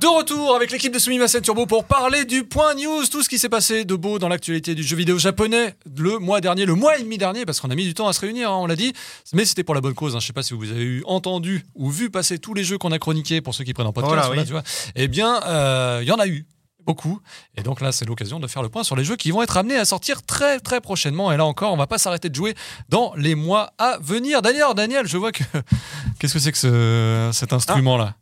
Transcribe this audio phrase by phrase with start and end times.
[0.00, 3.38] De retour avec l'équipe de Sumimasen Turbo pour parler du point news, tout ce qui
[3.38, 6.96] s'est passé de beau dans l'actualité du jeu vidéo japonais le mois dernier, le mois
[6.98, 8.76] et demi dernier, parce qu'on a mis du temps à se réunir, hein, on l'a
[8.76, 8.94] dit,
[9.34, 10.16] mais c'était pour la bonne cause.
[10.16, 10.20] hein.
[10.20, 12.92] Je sais pas si vous avez eu entendu ou vu passer tous les jeux qu'on
[12.92, 14.26] a chroniqués pour ceux qui prennent en podcast.
[14.26, 14.62] Voilà, tu vois.
[14.96, 16.46] Eh bien, euh, il y en a eu.
[16.86, 17.20] Beaucoup.
[17.58, 19.58] Et donc là, c'est l'occasion de faire le point sur les jeux qui vont être
[19.58, 21.30] amenés à sortir très très prochainement.
[21.30, 22.54] Et là encore, on va pas s'arrêter de jouer
[22.88, 24.40] dans les mois à venir.
[24.40, 25.44] Daniel, Daniel, je vois que.
[26.18, 28.14] Qu'est-ce que c'est que ce- cet instrument-là?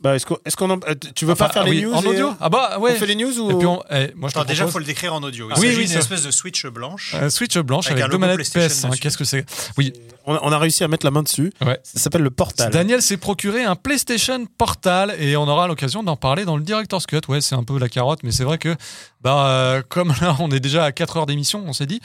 [0.00, 2.02] Bah, est-ce qu'on, est-ce qu'on en- euh, tu veux pas faire les oui, news En
[2.02, 2.92] et- audio Ah bah ouais.
[2.94, 4.84] On fait les news ou Et puis on- eh, moi je Attends, déjà, faut le
[4.84, 5.48] décrire en audio.
[5.50, 7.16] Il Oui, s'agit oui, d'une ça- espèce de Switch blanche.
[7.16, 8.94] Euh, Switch blanche Avec avec, un deux manettes PlayStation PS.
[8.94, 8.98] hein.
[9.00, 9.44] Qu'est-ce que c'est
[9.76, 9.92] Oui,
[10.24, 11.52] on, a, on a réussi à mettre la main dessus.
[11.66, 11.80] Ouais.
[11.82, 12.70] Ça s'appelle le portal.
[12.70, 17.06] Daniel s'est procuré un PlayStation Portal et on aura l'occasion d'en parler dans le Director's
[17.06, 17.22] Cut.
[17.26, 18.76] Ouais, c'est un peu la carotte, mais c'est vrai que
[19.20, 22.00] bah euh, comme là on est déjà à 4 heures d'émission, on s'est dit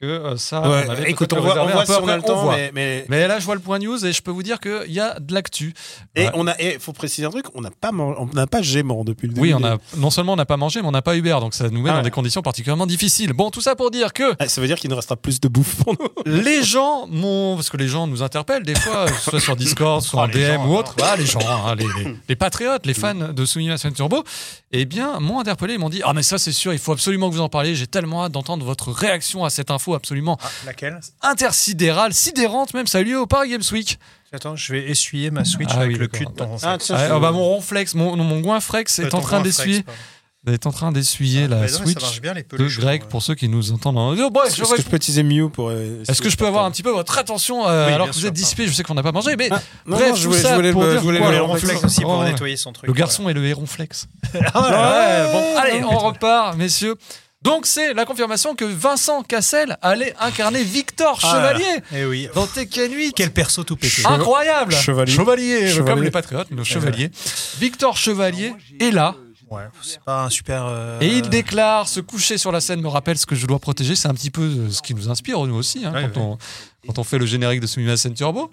[0.00, 0.62] que euh, ça.
[0.62, 2.56] Ouais, on écoute, on voit, on voit un peu si on a le temps, voit.
[2.56, 4.90] mais, mais- Mais là, je vois le point news et je peux vous dire qu'il
[4.92, 5.74] y a de l'actu.
[6.14, 6.30] et Ouais.
[6.34, 9.04] on a, et faut préciser un truc, on n'a pas, man- on n'a pas gémant
[9.04, 9.48] depuis le début.
[9.48, 11.52] Oui, on a non seulement on n'a pas mangé, mais on n'a pas Uber, donc
[11.54, 13.32] ça nous met Ah dans des conditions particulièrement difficiles.
[13.34, 15.48] Bon, tout ça pour dire que Ah, ça veut dire qu'il nous restera plus de
[15.48, 16.08] bouffe pour nous.
[16.32, 20.22] les gens m'ont parce que les gens nous interpellent des fois soit sur Discord soit
[20.22, 22.94] Oh, en DM gens, ou autre voilà les gens hein, les, les- les patriotes les
[22.94, 24.24] fans de Sumimasen Turbo
[24.72, 27.28] eh bien m'ont interpellé ils m'ont dit ah mais ça c'est sûr il faut absolument
[27.28, 30.48] que vous en parliez j'ai tellement hâte d'entendre votre réaction à cette info absolument Ah,
[30.66, 31.00] laquelle?
[31.22, 33.98] Intersidérale sidérante même ça a eu lieu au Paris Games Week
[34.32, 36.56] Attends, je vais essuyer ma Switch Ah avec oui, le cul de ton.
[36.62, 39.84] Ah, Ah, oh, bah, mon ronflex mon, non, mon goinflex est ton en train d'essuyer
[40.46, 42.56] est en train d'essuyer Ah, la Switch bien les de.
[42.80, 43.08] Greg ouais.
[43.08, 45.68] pour ceux qui nous entendent en audio bref Est-ce que je peux utiliser Mew pour.
[45.68, 48.14] euh, est-ce que je peux avoir un petit peu votre attention euh, Oui, alors que
[48.14, 50.22] vous êtes dissipé Je sais qu'on n'a pas mangé, mais Ah, non, bref, non, je
[50.22, 51.84] tout voulais- ça je voulais pour le- dire je voulais quoi, le le ronflex ronflex
[51.84, 52.30] aussi pour Ouais, ouais.
[52.32, 52.86] nettoyer son truc.
[52.86, 54.06] Le garçon et le héronflex.
[54.54, 55.32] Ah, Ouais, ouais.
[55.32, 56.94] bon, allez, on repart, messieurs.
[57.42, 62.28] Donc, c'est la confirmation que Vincent Cassel allait incarner Victor Ah, Chevalier Eh oui.
[62.34, 63.14] dans Tekken 8.
[63.16, 64.02] Quel perso tout pété.
[64.04, 65.12] Incroyable Chevalier.
[65.12, 65.90] Chevalier, Chevalier.
[65.90, 67.10] comme les patriotes, nos chevaliers.
[67.58, 69.14] Victor Chevalier est là
[69.48, 70.64] Ouais, c'est pas un super.
[70.66, 73.58] euh, et il déclare se coucher sur la scène me rappelle ce que je dois
[73.58, 73.96] protéger.
[73.96, 76.36] C'est un petit peu euh, ce qui nous inspire, nous aussi, hein, Ouais, quand, ouais.
[76.84, 78.48] On, quand on fait le générique de Sumimasen Turbo.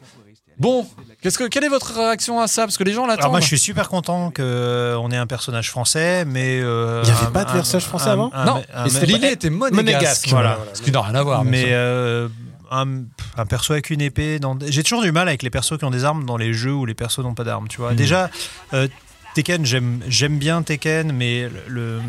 [0.57, 0.87] Bon,
[1.21, 2.63] qu'est-ce que, quelle est votre réaction à ça?
[2.63, 3.19] Parce que les gens l'attendent.
[3.21, 7.11] Alors moi je suis super content qu'on ait un personnage français, mais euh, Il y
[7.11, 8.31] avait un- pas de personnage français un- avant?
[8.33, 8.63] un- non,
[9.03, 9.75] l'idée était monégasque.
[9.75, 10.55] Monégasque, voilà.
[10.55, 10.75] voilà.
[10.75, 11.43] Ce qui n'a rien à voir.
[11.43, 12.27] mais euh,
[12.71, 13.03] un,
[13.37, 14.39] un perso avec une épée.
[14.39, 14.57] Dans...
[14.67, 16.85] J'ai toujours du mal avec les persos qui ont des armes dans les jeux où
[16.85, 17.67] les persos n'ont pas d'armes.
[17.69, 17.91] Tu vois.
[17.91, 17.95] Mhm.
[17.97, 18.29] Déjà,
[18.73, 18.87] euh,
[19.35, 22.01] Tekken, j'aime j'aime bien Tekken, mais le, le-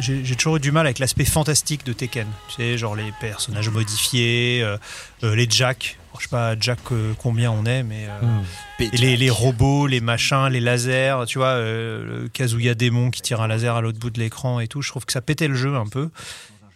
[0.00, 2.26] j'ai j'ai toujours eu du mal avec l'aspect fantastique de Tekken.
[2.48, 4.76] Tu sais, genre les personnages modifiés, euh,
[5.22, 5.98] euh, les Jack.
[6.18, 8.42] Je sais pas Jack euh, combien on est, mais euh, Hmm.
[8.80, 13.20] et les, les robots, les machins, les lasers, tu vois, euh, le Kazuya démon qui
[13.22, 15.48] tire un laser à l'autre bout de l'écran et tout, je trouve que ça pétait
[15.48, 16.10] le jeu un peu.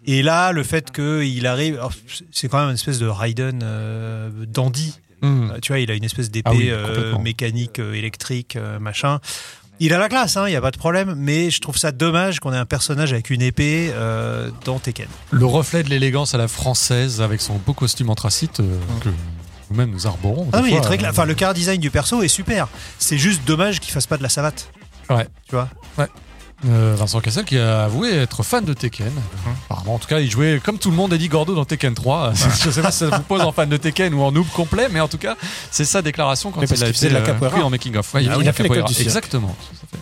[0.07, 1.93] Et là, le fait qu'il arrive, alors,
[2.33, 4.99] c'est quand même une espèce de Raiden euh, dandy.
[5.21, 5.51] Hmm.
[5.61, 9.19] Tu vois, il a une espèce d'épée Ah oui, mécanique, électrique, machin.
[9.81, 12.41] Il a la classe, il n'y a pas de problème, mais je trouve ça dommage
[12.41, 15.07] qu'on ait un personnage avec une épée euh, dans Tekken.
[15.31, 19.11] Le reflet de l'élégance à la française avec son beau costume anthracite euh, que
[19.71, 20.49] nous-mêmes nous arborons.
[20.53, 21.11] Ah mais il est fois, très euh.
[21.11, 22.67] Enfin, le car design du perso est super.
[22.99, 24.69] C'est juste dommage qu'il fasse pas de la savate.
[25.11, 25.29] Ouais.
[25.49, 25.69] Tu vois?
[26.67, 29.07] Euh, Vincent Cassel qui a avoué être fan de Tekken.
[29.07, 29.53] Hum.
[29.71, 32.33] Apparemment, en tout cas, il jouait comme tout le monde Eddie Gordo dans Tekken 3.
[32.65, 34.89] Je sais pas si ça vous pose en fan de Tekken ou en noob complet,
[34.91, 35.37] mais en tout cas,
[35.71, 37.55] c'est sa déclarration quand Mais il parce a de la capoeira.
[37.55, 38.13] pris en making of.
[38.15, 39.01] Ouais, Ah il a fait l'école capoeira.
[39.01, 39.55] Exactement.
[39.93, 39.99] fait.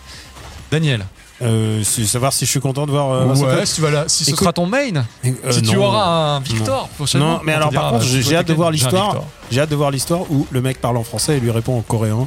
[0.70, 1.06] Daniel,
[1.42, 3.10] Euh, savoir si je suis content de voir.
[3.12, 5.60] euh, Vincent ouais, si, tu vas là, si ce Écoute- sera ton main, Euh, si
[5.60, 5.84] tu non.
[5.84, 9.22] auras un Victor prochainement, Non, mais alors, par contre, euh, j'ai- hâte de voir l'histoire.
[9.50, 11.82] J'ai hâte de voir l'histoire où le mec parle en français et lui répond en
[11.82, 12.26] coréen.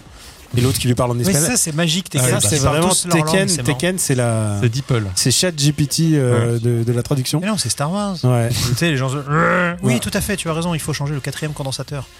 [0.58, 1.52] Et l'autre qui lui parle en Mais espagnol.
[1.52, 2.32] ça, c'est magique, Tekken.
[2.32, 3.48] bah, c'est vraiment Tekken.
[3.64, 4.58] Tekken, c'est la.
[4.62, 5.04] C'est Deeple.
[5.16, 7.40] C'est Chat GPT euh, de, de la traduction.
[7.40, 8.18] Mais non, c'est Star Wars.
[8.24, 8.50] Ouais.
[8.70, 9.18] tu sais, les gens se...
[9.84, 10.00] Oui, Ouais.
[10.00, 12.08] tout à fait, tu as raison, il faut changer le quatrième condensateur.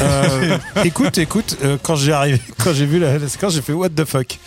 [0.00, 3.72] Euh, écoute, écoute, euh, quand j'ai arrivé, quand j'ai vu la, la séquence, j'ai fait
[3.72, 4.38] what the fuck.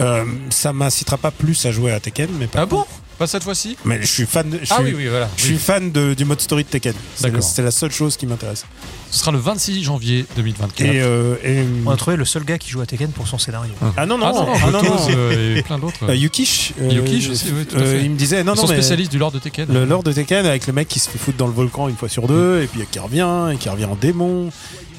[0.00, 2.60] Euh, ça m'incitera pas plus à jouer à Tekken, mais pas.
[2.60, 2.84] Ah bon
[3.18, 4.50] Pas cette fois-ci Mais je suis fan.
[4.50, 5.28] De, je Ah suis, oui, oui, voilà.
[5.36, 6.92] Je suis fan de- du mode story de Tekken.
[7.14, 7.38] C'est D'accord.
[7.38, 8.64] le- C'est la seule chose qui m'intéresse.
[9.10, 10.80] Ce sera le 26 janvier 2024.
[10.92, 13.38] Et, euh, et- On a trouvé le seul gars qui joue à Tekken pour son
[13.38, 13.72] scénario.
[13.96, 14.96] ah non non ah non, non, ah non, non.
[15.10, 16.10] Euh, et plein d'autres.
[16.10, 16.72] Euh, Yukish.
[16.80, 18.04] euh, Yukish aussi, oui, tout à euh, fait.
[18.04, 19.72] il me disait non Ils non sont mais spécialistes du lore de Tekken.
[19.72, 21.96] le lore de Tekken avec le mec qui se fait foutre dans le volcan une
[21.96, 24.50] fois sur deux et puis qui revient et qui revient en démon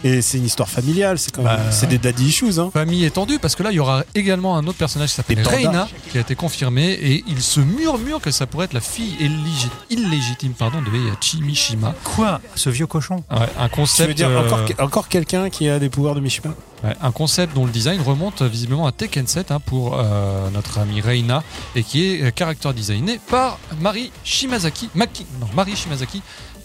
[0.03, 1.17] et c'est une histoire familiale.
[1.19, 2.69] C'est quand même Bah, c'est des daddy issues hein.
[2.73, 5.45] Famille étendue, parce que là, il y aura également un autre personnage qui s'appelle.
[5.47, 9.15] Reina, qui a été confirmé, et il se murmure que ça pourrait être la fille
[9.19, 11.93] illégit- illégitime pardon, de Heihachi Mishima.
[12.03, 12.41] Quoi?
[12.55, 13.23] Ce vieux cochon?
[13.31, 16.19] Ouais, un Tu concept, veux dire euh, encore, encore quelqu'un qui a des pouvoirs de
[16.19, 16.53] Mishima?
[16.83, 20.49] ouais, un concept dont le design remonte euh, visiblement à Tekken 7 hein, pour euh,
[20.51, 21.43] notre amie Reina,
[21.75, 26.21] et qui est euh, character designé par Mari Shimazaki, Maki, non, Mari Shimazaki,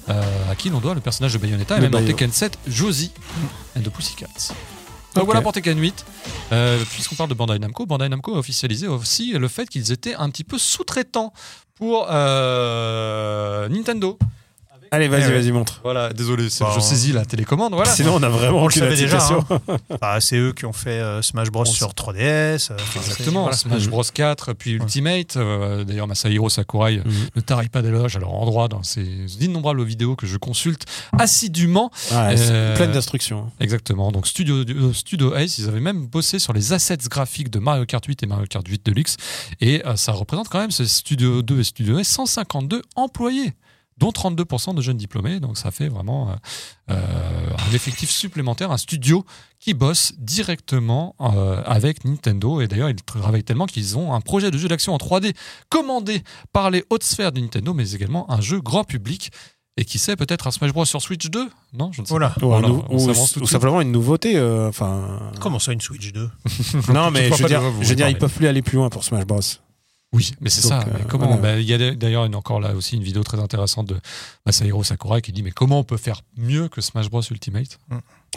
[0.08, 2.04] euh, à qui l'on doit le personnage de Bayonetta, et De même dans.
[2.04, 3.12] Tekken 7, Josie
[3.76, 4.54] and the Pussycats.
[5.14, 6.04] Donc voilà pour Tekken 8.
[6.52, 10.14] Euh, Puisqu'on parle de Bandai Namco, Bandai Namco a officialisé aussi le fait qu'ils étaient
[10.14, 11.32] un petit peu sous-traitants
[11.74, 14.18] pour euh, Nintendo.
[14.92, 15.40] Allez, vas-y, Eh ouais.
[15.40, 15.80] vas-y, montre.
[15.82, 16.70] Voilà, désolé, Bon.
[16.74, 17.72] je saisis la télécommande.
[17.72, 17.90] Voilà.
[17.90, 19.42] Sinon, on a vraiment aucune indication.
[19.50, 19.78] hein.
[20.00, 22.70] Bah, c'est eux qui ont fait euh, Smash Bros On sur 3DS.
[22.70, 25.36] euh, Exactement, Smash Bros 4, puis Ultimate.
[25.38, 27.12] euh, D'ailleurs, Masahiro Sakurai Mhm.
[27.36, 29.02] ne tarit pas d'éloges à leur endroit dans ses
[29.40, 30.84] innombrables vidéos que je consulte
[31.18, 31.90] assidûment.
[32.12, 33.50] Euh, pleine d'instructions.
[33.60, 34.12] Exactement.
[34.12, 37.86] Donc Studio, euh, Studio Ace, ils avaient même bossé sur les assets graphiques de Mario
[37.86, 39.16] Kart 8 et Mario Kart 8 Deluxe.
[39.62, 43.54] Et euh, ça représente quand même ce Studio 2 et Studio Ace 152 employés
[43.98, 45.38] dont 32% de jeunes diplômés.
[45.40, 46.34] Donc ça fait vraiment euh,
[46.90, 49.24] euh, un effectif supplémentaire, un studio
[49.60, 52.60] qui bosse directement euh, avec Nintendo.
[52.60, 55.34] Et d'ailleurs, ils travaillent tellement qu'ils ont un projet de jeu d'action en 3D
[55.68, 56.22] commandé
[56.52, 59.30] par les hautes sphères de Nintendo, mais également un jeu grand public.
[59.78, 62.28] Et qui sait, peut-être un Smash Bros sur Switch 2 Non, je ne sais Voilà.
[62.28, 62.44] pas.
[62.44, 62.84] Ou, Voilà, ou-
[63.40, 64.36] ou simplement une nouveauté.
[64.36, 65.32] euh, Enfin.
[65.40, 66.28] Comment ça, une Switch 2
[66.92, 68.90] non, mais je pas veux dire, je veux dire, ils peuvent plus aller plus loin
[68.90, 69.40] pour Smash Bros.
[70.12, 70.80] Oui, mais c'est ça.
[70.80, 71.40] euh, mais comment voilà.
[71.40, 73.96] bah, Il y a d'ailleurs une- encore là aussi une vidéo très intéressante de
[74.44, 77.78] Masahiro Sakurai qui dit mais comment on peut faire mieux que Smash Bros Ultimate?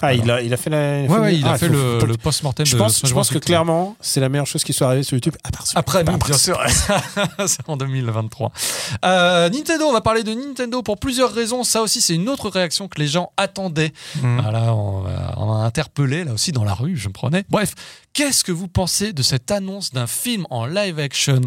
[0.01, 1.03] Ah, il a, il a fait la.
[1.03, 4.19] Ouais, ouais, il a Ah, fait faut- le, post-mortem Je pense, je que clairement, c'est
[4.19, 5.35] la meilleure chose qui soit arrivée sur YouTube.
[5.45, 6.59] À part celui- Après nous, bien sûr.
[7.47, 8.51] c'est en 2023.
[9.05, 11.63] Euh, Nintendo, on va parler de Nintendo pour plusieurs raisons.
[11.63, 13.93] Ça aussi, c'est une autre réaction que les gens attendaient.
[14.21, 14.41] Mm.
[14.41, 15.05] Voilà, on,
[15.37, 17.45] on a interpellé là aussi dans la rue, je me prenais.
[17.49, 17.73] Bref,
[18.11, 21.39] qu'est-ce que vous pensez de cette annonce d'un film en live action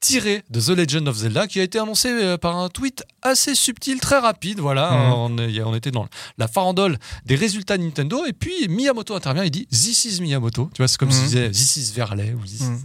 [0.00, 3.54] tiré de The Legend of Zelda qui a été annoncé euh, par un tweet assez
[3.54, 4.60] subtil, très rapide.
[4.60, 5.12] Voilà, Mhm.
[5.12, 6.06] on, est- on était dans
[6.38, 9.44] la farandole des résultats de Nintendo et puis Miyamoto intervient.
[9.44, 10.70] Il dit This is Miyamoto.
[10.74, 11.14] Tu vois, c'est comme Mhm.
[11.14, 12.78] s'il disait This is Verlet ou This, Mm.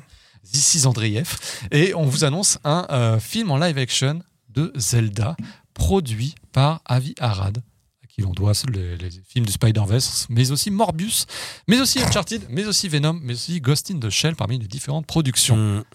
[0.51, 1.37] This is Andreev.
[1.71, 5.35] Et on vous annonce un euh, film en live action de Zelda
[5.73, 7.59] produit par Avi Arad
[8.03, 11.25] à qui l'on doit les, les films du Spider-Verse, mais aussi Morbius,
[11.67, 15.05] mais aussi Uncharted, mais aussi Venom, mais aussi Ghost in the Shell parmi les différentes
[15.05, 15.85] productions.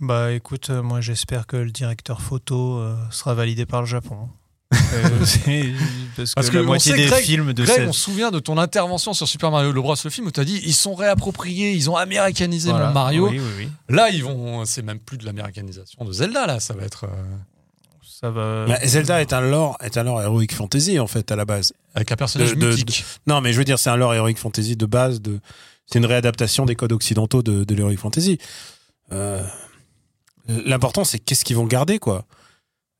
[0.00, 4.28] Bah écoute, euh, moi j'espère que le directeur photo euh, sera validé par le Japon.
[4.74, 5.72] Euh, c'est-
[6.16, 7.92] parce que, Parce que la on moitié sait, des Greg- films de Greg, cette- on
[7.92, 9.94] se souvient de ton intervention sur Super Mario Bros.
[10.04, 12.88] le film où tu as dit ils sont réappropriés, ils ont américanisé Voilà.
[12.88, 13.28] mon Mario.
[13.28, 13.68] Oui, oui, oui.
[13.88, 17.36] Là, ils vont, c'est même plus de l'américanisation de Zelda là, ça va être euh,
[18.02, 18.66] Ça va.
[18.66, 21.72] Bah, Zelda est un lore, est un lore heroic fantasy en fait à la base.
[21.94, 23.04] avec un personnage De- de- mythique.
[23.26, 25.22] Non, mais je veux dire, c'est un lore heroic fantasy de base.
[25.22, 25.38] De,
[25.86, 28.38] c'est une réadaptation des codes occidentaux de, de l'heroic fantasy.
[29.12, 29.42] Euh,
[30.48, 32.24] L'important, c'est qu'est-ce qu'ils vont garder, quoi.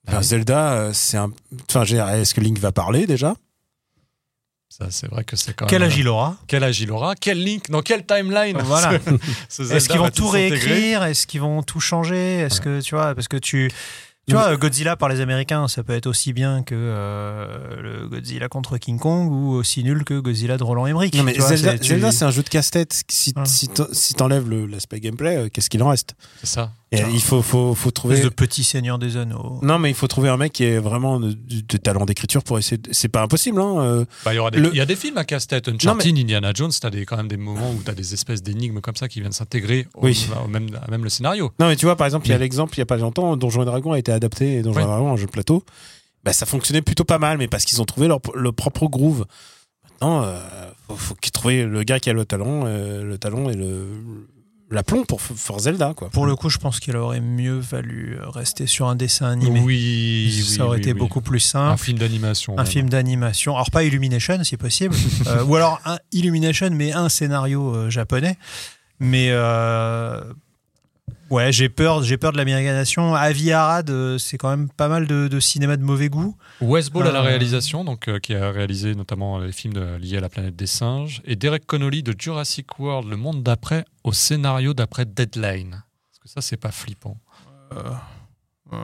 [0.08, 0.24] Enfin, Ah oui.
[0.24, 1.30] Zelda, euh, c'est un.
[1.68, 3.34] Enfin, je veux dire, est-ce que Link va parler déjà?
[4.68, 5.90] Ça, c'est vrai que c'est quand Quel même.
[5.90, 6.36] âge il aura?
[6.48, 7.14] Quel âge il aura?
[7.14, 7.70] Quel link?
[7.70, 8.58] Dans quelle timeline?
[8.62, 8.98] Voilà.
[9.00, 9.10] ce-
[9.48, 11.02] ce Zelda Est-ce qu'ils vont tout réécrire?
[11.04, 12.38] Est-ce qu'ils vont tout changer?
[12.40, 13.70] Est-ce que tu vois Parce que tu.
[14.28, 18.48] Tu vois, Godzilla par les Américains, ça peut être aussi bien que euh, le Godzilla
[18.48, 21.14] contre King Kong ou aussi nul que Godzilla de Roland Emmerich.
[21.14, 23.04] Non, mais tu vois, Zelda, c'est- tu- un jeu de casse-tête.
[23.08, 23.48] Si, Voilà.
[23.48, 26.16] si t'en- si t'enlèves l'aspect gameplay, euh, qu'est-ce qu'il en reste?
[26.40, 26.72] C'est ça.
[26.92, 28.20] Et Il faut, faut, faut trouver.
[28.20, 29.58] de petit seigneur des anneaux.
[29.62, 31.32] Non, mais il faut trouver un mec qui ait vraiment de,
[31.78, 32.78] talent d'écriture pour essayer.
[32.78, 33.74] de- C'est pas impossible, hein.
[33.80, 34.04] euh.
[34.24, 35.68] Bah, il, y aura des, Le- il y a des films à casse-tête.
[35.68, 38.94] Uncharted, Indiana Jones, t'as des, quand même des moments où t'as des espèces d'énigmes comme
[38.94, 40.28] ça qui viennent s'intégrer au, Oui.
[40.44, 41.50] au même, à même le scénario.
[41.58, 43.36] Non, mais tu vois, par exemple, il y a l'exemple, il y a pas longtemps,
[43.36, 44.84] Donjons et Dragons a été adapté, et Donjons Oui.
[44.84, 45.64] et Dragons, un jeu de plateau.
[46.22, 49.26] Bah, ça fonctionnait plutôt pas mal, mais parce qu'ils ont trouvé leur, leur propre groove.
[49.90, 50.38] Maintenant, euh,
[50.88, 53.88] faut, faut qu'ils trouvent le gars qui a le talent, euh, le talent et le
[54.70, 56.08] l'aplomb pour f- faire Zelda, quoi.
[56.10, 59.60] Pour le coup, je pense qu'il aurait mieux valu rester sur un dessin animé.
[59.60, 60.98] Oui, ça aurait oui, été oui.
[60.98, 61.82] beaucoup plus Un simple.
[61.84, 62.54] film d'animation.
[62.54, 62.66] Un même.
[62.66, 63.54] film d'animation.
[63.54, 64.94] Alors, pas Illumination, si possible.
[65.28, 68.36] Euh, ou alors un Illumination, mais un scénario euh, japonais.
[69.00, 70.20] Mais euh,
[71.30, 73.14] ouais, j'ai peur, j'ai peur de l'américanisation.
[73.14, 76.36] Avi Arad, euh, c'est quand même pas mal de, de cinéma de mauvais goût.
[76.60, 79.96] Wes Ball à la Euh, réalisation, donc, euh, qui a réalisé notamment les films de-
[79.96, 83.84] liés à la planète des singes, et Derek Connolly de Jurassic World, le monde d'après,
[84.04, 85.70] au scénario d'après Deadline.
[86.10, 87.16] Parce que ça, c'est pas flippant?
[87.72, 87.90] Euh,
[88.72, 88.76] euh,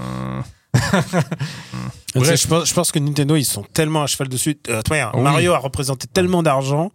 [0.00, 0.42] euh.
[2.14, 4.58] Je, pense, je pense que Nintendo, ils sont tellement à cheval dessus.
[4.68, 5.22] Euh, toi, Oui.
[5.22, 6.90] Mario a représenté tellement d'argent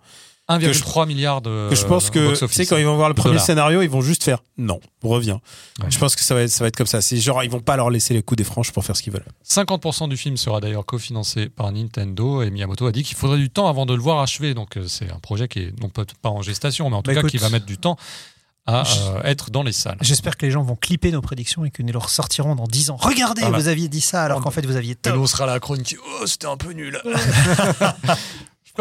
[0.59, 1.67] 1,3 milliard de.
[1.69, 3.45] que je pense que, tu sais, quand ils vont voir le premier dollars.
[3.45, 5.41] scénario, ils vont juste faire non, reviens.
[5.81, 5.89] Ouais.
[5.89, 7.01] Je pense que ça va être, ça va être comme ça.
[7.01, 9.11] C'est genre, ils vont pas leur laisser les coups des franches pour faire ce qu'ils
[9.13, 9.25] veulent.
[9.47, 13.49] 50% du film sera d'ailleurs cofinancé par Nintendo et Miyamoto a dit qu'il faudrait du
[13.49, 14.53] temps avant de le voir achevé.
[14.53, 17.09] Donc euh, c'est un projet qui est non pas, pas en gestation, mais en tout
[17.09, 17.97] Bah, cas écoute, qui va mettre du temps
[18.67, 19.97] à euh, être dans les salles.
[20.01, 22.91] J'espère que les gens vont clipper nos prédictions et que nous leur sortirons dans 10
[22.91, 22.97] ans.
[22.99, 23.57] Regardez, Voilà.
[23.57, 25.55] vous aviez dit ça alors qu'en fait vous aviez Et nous, on sera là à
[25.55, 25.95] la chronique.
[26.21, 27.01] Oh, c'était un peu nul.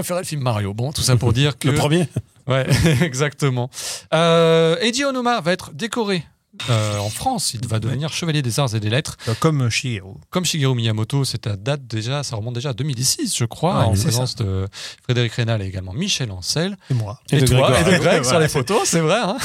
[0.00, 0.74] Je préférais le film Mario?
[0.74, 1.68] Bon, tout ça pour dire que.
[1.68, 2.08] Le premier
[2.46, 2.66] Ouais,
[3.02, 3.70] exactement.
[4.12, 6.24] Euh, Eiji Onuma va être décoré
[6.68, 7.54] euh, en France.
[7.54, 9.16] Il va devenir chevalier des arts et des lettres.
[9.28, 10.14] Euh, Comme Shigeru.
[10.30, 13.84] Comme Shigeru Miyamoto, c'est à date déjà, ça remonte déjà à 2006, je crois, Ouais,
[13.84, 14.66] en présence de
[15.04, 16.76] Frédéric Rénal et également Michel Ancel.
[16.90, 17.20] Et moi.
[17.30, 17.80] Et de toi, Grégoire.
[17.80, 18.40] et de Greg sur Voilà.
[18.40, 19.20] les photos, c'est vrai.
[19.22, 19.36] Hein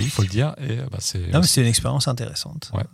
[0.00, 0.54] il faut le dire.
[0.66, 2.70] Et bah, c'est une expérience intéressante.
[2.72, 2.84] Ouais.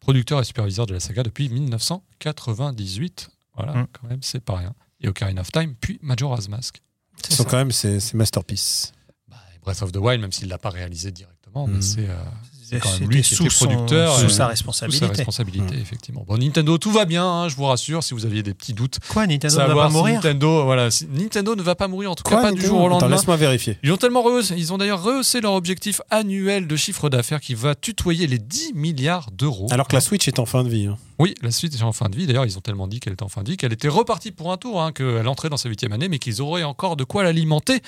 [0.00, 3.30] producteur et superviseur de la saga depuis 1998.
[3.56, 3.86] Voilà, Mm.
[3.92, 4.74] quand même, c'est pas rien.
[5.00, 6.80] Et Ocarina of Time, puis Majora's Mask.
[7.28, 8.92] Ce sont quand même ses, ses masterpieces.
[9.28, 11.82] Bah, Breath of the Wild, même s'il l'a pas réalisé directement, mais Mm.
[11.82, 12.14] c'est euh,
[12.64, 14.14] C'était sous producteur.
[14.14, 15.06] sous sa sous sa responsabilité.
[15.06, 16.24] responsabilité, effectivement.
[16.26, 18.98] Bon, Nintendo, tout va bien, hein, je vous rassure, si vous aviez des petits doutes.
[19.08, 22.10] Quoi, Nintendo ne va pas si mourir Nintendo, voilà, si- Nintendo ne va pas mourir,
[22.10, 23.08] en tout cas pas du jour au lendemain.
[23.16, 23.78] laisse-moi vérifier.
[23.82, 27.54] Ils ont tellement rehaussé, ils ont d'ailleurs rehaussé leur objectif annuel de chiffre d'affaires qui
[27.54, 29.66] va tutoyer les 10 milliards d'euros.
[29.70, 30.86] Alors que la Switch est en fin de vie.
[30.86, 30.96] hein.
[31.20, 32.26] Oui, la suite est en fin de vie.
[32.26, 34.50] D'ailleurs, ils ont tellement dit qu'elle était en fin de vie qu'elle était repartie pour
[34.52, 37.22] un tour, hein, qu'elle entrait dans sa huitième année, mais qu'ils auraient encore de quoi
[37.22, 37.80] l'alimenter.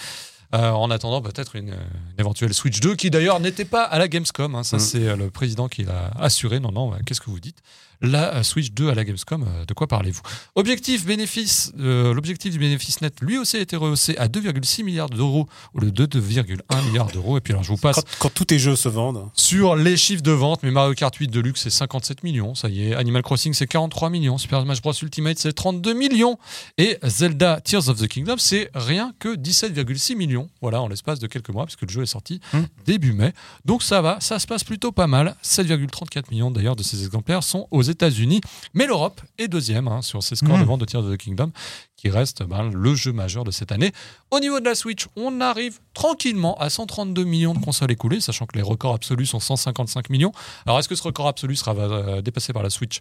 [0.57, 1.77] Euh, en attendant peut-être une, une
[2.19, 4.55] éventuelle Switch 2 qui d'ailleurs n'était pas à la Gamescom.
[4.55, 4.63] hein.
[4.65, 4.83] Ça, Mhm.
[4.83, 6.61] c'est euh, le président qui l'a assuré.
[6.61, 7.59] Non, non, qu'est-ce que vous dites?
[8.01, 10.21] La euh, Switch 2 à la Gamescom, euh, de quoi parlez-vous?
[10.55, 15.09] Objectif bénéfice, euh, l'objectif du bénéfice net, lui aussi a été rehaussé à 2,6 milliards
[15.11, 17.39] d'euros au lieu de 2,1 milliards d'euros.
[17.39, 19.29] Et puis alors, je vous passe Quand, quand tous tes jeux se vendent.
[19.35, 22.89] sur les chiffres de vente, mais Mario Kart 8 Deluxe c'est 57 millions, ça y
[22.89, 22.95] est.
[22.95, 26.39] Animal Crossing c'est 43 millions, Super Smash Bros Ultimate c'est 32 millions
[26.79, 30.49] et Zelda Tears of the Kingdom c'est rien que 17,6 millions.
[30.61, 32.63] Voilà, en l'espace de quelques mois puisque le jeu est sorti Hmm.
[32.85, 33.33] début mai.
[33.65, 35.35] Donc ça va, ça se passe plutôt pas mal.
[35.43, 38.41] 7,34 millions d'ailleurs de ces exemplaires sont aux États-Unis,
[38.75, 40.61] mais l'Europe est deuxième hein, sur ces scores Hmm.
[40.61, 41.53] de vente de Tears of the Kingdom
[41.97, 43.93] qui reste ben, le jeu majeur de cette année.
[44.31, 48.47] Au niveau de la Switch, on arrive tranquillement à 132 millions de consoles écoulées, sachant
[48.47, 50.33] que les records absolus sont 155 millions.
[50.67, 53.01] Alors, est-ce que ce record absolu sera euh, dépassé par la Switch?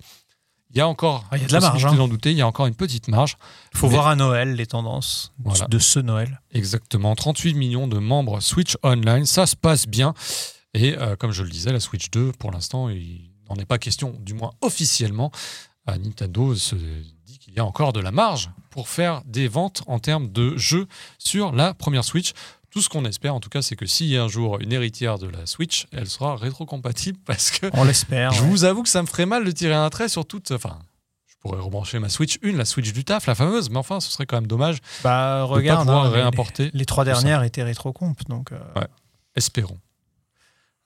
[0.72, 1.94] Il y a encore, Ah, il y a de la marge, hein.
[1.94, 3.38] d'en douter, il y a encore une petite marge.
[3.74, 5.68] Il faut Mais- voir à Noël les tendances Voilà.
[5.68, 6.42] de ce Noël.
[6.54, 10.13] Exactement, 38 millions de membres Switch Online, ça se passe bien.
[10.74, 13.78] Et euh, comme je le disais, la Switch 2, pour l'instant, il n'en est pas
[13.78, 15.32] question, du moins officiellement.
[15.90, 16.75] Euh, Nintendo se
[17.25, 20.58] dit qu'il y a encore de la marge pour faire des ventes en termes de
[20.58, 20.88] jeux
[21.20, 22.32] sur la première Switch.
[22.72, 24.74] Tout ce qu'on espère, en tout cas, c'est que s'il y a un jour une
[24.74, 28.34] héritière de la Switch, elle sera rétrocompatible parce que On l'espère.
[28.34, 28.48] je ouais.
[28.50, 30.52] vous avoue que ça me ferait mal de tirer un trait sur toute.
[30.52, 30.80] Enfin,
[31.28, 34.12] je pourrais rebrancher ma Switch 1, la Switch du taf, la fameuse, mais enfin, ce
[34.12, 36.72] serait quand même dommage Bah, de ne pas regarde, pouvoir hein, les- réimporter.
[36.74, 38.52] les, trois dernières étaient rétrocomp, donc.
[38.52, 38.88] euh, Ouais.
[39.36, 39.78] Espérons.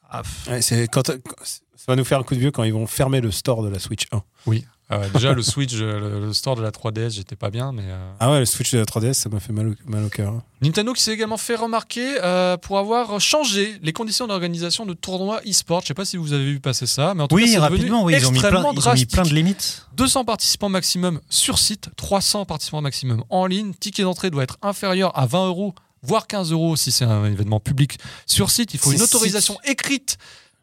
[0.10, 1.10] ah, Ouais, c'est quand,
[1.90, 3.68] ça va nous faire un coup de vieux quand ils vont fermer le store de
[3.70, 4.22] la Switch 1.
[4.92, 7.82] Euh, déjà, le Switch, le, le store de la 3DS, j'étais pas bien, mais.
[7.86, 10.10] euh, Ah ouais, le Switch de la 3DS, ça m'a fait mal au, mal au
[10.10, 10.42] cœur.
[10.62, 15.42] Nintendo qui s'est également fait remarquer euh, pour avoir changé les conditions d'organisation de tournois
[15.48, 15.82] e-sport.
[15.82, 17.56] Je sais pas si vous avez vu passer ça, mais en tout cas, Oui, c'est
[17.60, 19.12] devenu rapidement, oui, ils ont, mis plein, extrêmement ils ont mis drastique.
[19.12, 19.86] plein de limites.
[19.98, 23.74] 200 participants maximum sur site, 300 participants maximum en ligne.
[23.80, 27.60] Ticket d'entrée doit être inférieur à 20 euros, voire 15 euros si c'est un événement
[27.60, 28.74] public sur site.
[28.76, 30.18] Il faut une autorisation écrite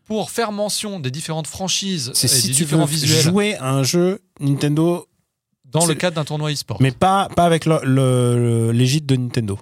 [0.07, 3.55] pour faire mention des différentes franchises C'est et si des tu différents veux visuels jouer
[3.57, 5.07] à un jeu Nintendo,
[5.65, 6.79] dans le cadre d'un tournoi e-sport.
[6.81, 9.59] mais pas, pas avec le- le- le- l'égide de Nintendo.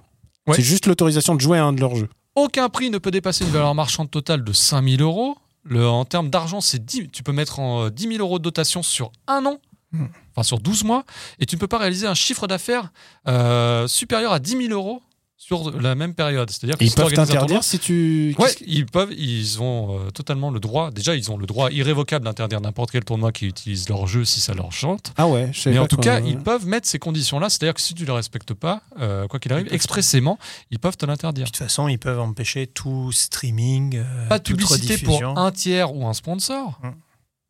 [0.47, 0.55] Ouais.
[0.55, 2.09] C'est juste l'autorisation de jouer à un de leurs jeux.
[2.35, 5.35] Aucun prix ne peut dépasser une valeur marchande totale de 5000 euros.
[5.63, 8.43] Le, en termes d'argent, c'est 10 tu peux mettre en euh, 10 000 euros de
[8.43, 9.57] dotation sur un an,
[9.91, 10.07] Hmm.
[10.35, 11.05] enfin sur 12 mois,
[11.39, 12.91] et tu ne peux pas réaliser un chiffre d'affaires
[13.27, 15.01] euh, supérieur à 10 000 euros
[15.37, 16.49] sur la même période.
[16.49, 18.35] C'est-à-dire ils peuvent t'interdire si tu.
[18.39, 20.91] Ouais, ils peuvent, ils ont euh, totalement le droit.
[20.91, 24.39] Déjà, ils ont le droit irrévocable d'interdire n'importe quel tournoi qui utilise leur jeu si
[24.39, 25.13] ça leur chante.
[25.17, 27.49] Ah ouais, je savais Mais pas en tout cas, ils peuvent mettre ces conditions-là.
[27.49, 30.39] C'est-à-dire que si tu ne les respectes pas, euh, quoi qu'il arrive, expressément,
[30.71, 31.45] ils peuvent te l'interdire.
[31.45, 35.51] De toute façon, ils peuvent empêcher tout streaming, euh, Pas de toute publicité pour un
[35.51, 36.79] tiers ou un sponsor.
[36.83, 36.93] Ah,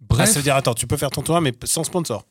[0.01, 2.25] Bref, ça veut dire, attends, tu peux faire ton tournoi, mais sans sponsor.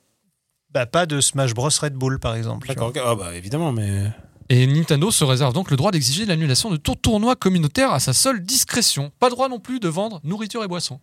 [0.70, 2.66] Bah, pas de Smash Bros Red Bull, par exemple.
[2.66, 2.92] D'accord.
[3.04, 4.11] Ah bah évidemment, mais.
[4.48, 8.12] Et Nintendo se réserve donc le droit d'exiger l'annulation de tout tournoi communautaire à sa
[8.12, 9.10] seule discrétion.
[9.20, 11.00] Pas droit non plus de vendre nourriture et boissons.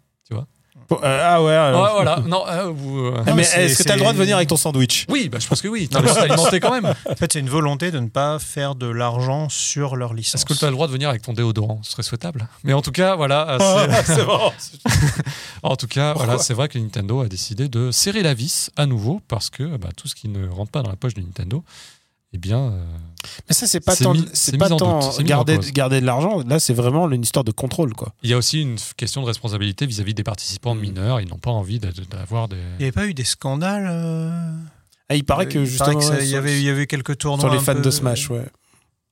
[0.90, 1.84] Bon, euh, ah ouais, alors.
[1.84, 2.20] Ouais, voilà.
[2.28, 4.36] Non, euh, vous, euh, Ah, mais c'est- est-ce que t'as le c'est- droit de venir
[4.38, 5.06] avec ton sandwich?
[5.10, 5.88] Oui, bah, je pense que oui.
[5.90, 6.86] Tu as alimenter quand même.
[7.10, 10.36] En fait, c'est une volonté de ne pas faire de l'argent sur leur licence.
[10.36, 11.80] Est-ce que tu as le droit de venir avec ton déodorant?
[11.84, 12.48] Ce serait souhaitable.
[12.64, 13.58] Mais en tout cas, voilà.
[13.60, 14.52] c'est- C'est bon.
[15.64, 16.26] En tout cas, Pourquoi?
[16.26, 19.78] voilà, c'est vrai que Nintendo a décidé de serrer la vis à nouveau parce que
[19.78, 21.64] bah, tout ce qui ne rentre pas dans la poche de Nintendo,
[22.34, 22.86] eh bien, euh,
[23.50, 26.42] Mais ça, c'est pas tant, mis- c'est c'est pas tant garder, de l'argent.
[26.48, 28.14] Là, c'est vraiment une histoire de contrôle, quoi.
[28.24, 30.80] il y a aussi une question de responsabilité vis-à-vis des participants Mm.
[30.80, 31.20] mineurs.
[31.22, 32.56] Ils n'ont pas envie d'avoir des.
[32.56, 34.56] Il n'y avait pas eu des scandales euh,
[35.10, 36.70] Ah, il paraît que il justement, paraît que ça- ouais, il y avait, il y
[36.70, 37.42] avait quelques tournois.
[37.46, 38.46] sur les un fans peu- de Smash, ouais.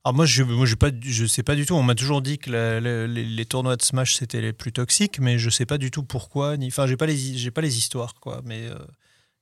[0.06, 1.74] Alors moi, je, moi, j'ai pas, je sais pas du tout.
[1.76, 4.72] On m'a toujours dit que la- la- les, les tournois de Smash c'était les plus
[4.72, 6.56] toxiques, mais je sais pas du tout pourquoi.
[6.56, 8.42] Ni, enfin, j'ai pas les, j'ai pas les histoires, quoi.
[8.46, 8.76] Mais euh,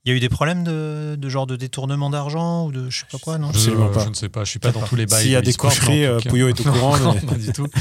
[0.06, 3.00] il y a eu des problèmes de, de genre de détournement d'argent ou de je
[3.00, 3.48] sais pas quoi, non?
[3.52, 4.04] Je, Absolument pas.
[4.06, 4.44] je ne sais pas.
[4.46, 5.22] Je suis pas dans tous les bails.
[5.24, 5.70] S'il y a de des en
[6.06, 6.20] euh.
[6.30, 7.68] Pouillot est au Non, courant, non, mais- pas du tout.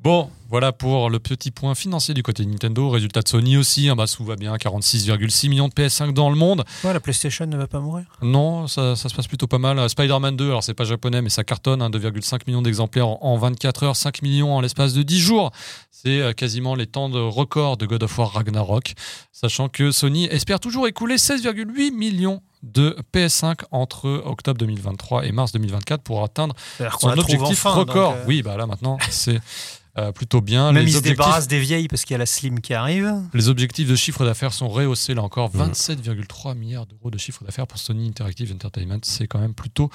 [0.00, 2.90] Bon, voilà pour le petit point financier du côté de Nintendo.
[2.90, 6.36] Résultat de Sony aussi, hein, bah, tout va bien, 46,6 millions de PS5 dans le
[6.36, 6.64] monde.
[6.84, 8.04] Ouais, la PlayStation ne va pas mourir.
[8.22, 9.88] Non, ça, ça se passe plutôt pas mal.
[9.88, 13.36] Spider-Man 2, alors c'est pas japonais, mais ça cartonne, hein, 2,5 millions d'exemplaires en, en
[13.36, 15.50] 24 heures, 5 millions en l'espace de 10 jours.
[15.90, 18.92] C'est euh, quasiment les temps de record de God of War Ragnarok,
[19.32, 25.52] sachant que Sony espère toujours écouler 16,8 millions de PS5 entre octobre 2023 et mars
[25.52, 26.54] 2024 pour atteindre
[27.00, 28.12] son objectif enfin, record.
[28.12, 29.40] donc, euh, Oui, bah là maintenant, c'est
[29.98, 30.72] euh, plutôt bien.
[30.72, 32.74] Même les, ils se objectifs, débarrassent des vieilles parce qu'il y a la Slim qui
[32.74, 33.14] arrive.
[33.32, 35.54] les objectifs de chiffre d'affaires sont rehaussés là encore.
[35.54, 35.70] Mhm.
[35.72, 39.00] 27,3 milliards d'euros de chiffre d'affaires pour Sony Interactive Entertainment.
[39.02, 39.90] C'est quand même plutôt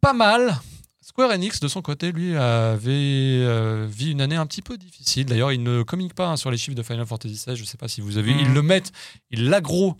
[0.00, 0.58] pas mal.
[1.04, 5.26] Square Enix, de son côté, lui, avait euh, vu une année un petit peu difficile.
[5.26, 7.56] D'ailleurs, il ne communique pas hein, sur les chiffres de Final Fantasy XVI.
[7.56, 8.40] Je ne sais pas si vous avez vu.
[8.40, 8.92] Ils le mettent,
[9.32, 9.94] ils l'aggro euh,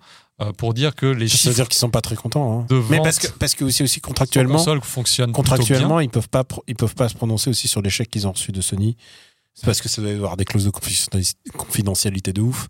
[0.57, 2.61] pour dire que les Ça veut chiffres dire qu'ils sont pas très contents.
[2.61, 2.67] hein.
[2.69, 6.03] de Mais parce que parce que aussi aussi contractuellement plutôt contractuellement bien.
[6.03, 8.61] ils peuvent pas ils peuvent pas se prononcer aussi sur l'échec qu'ils ont reçu de
[8.61, 8.97] Sony.
[9.55, 10.71] C'est parce que ça doit y avoir des clauses de
[11.57, 12.69] confidentialité de ouf.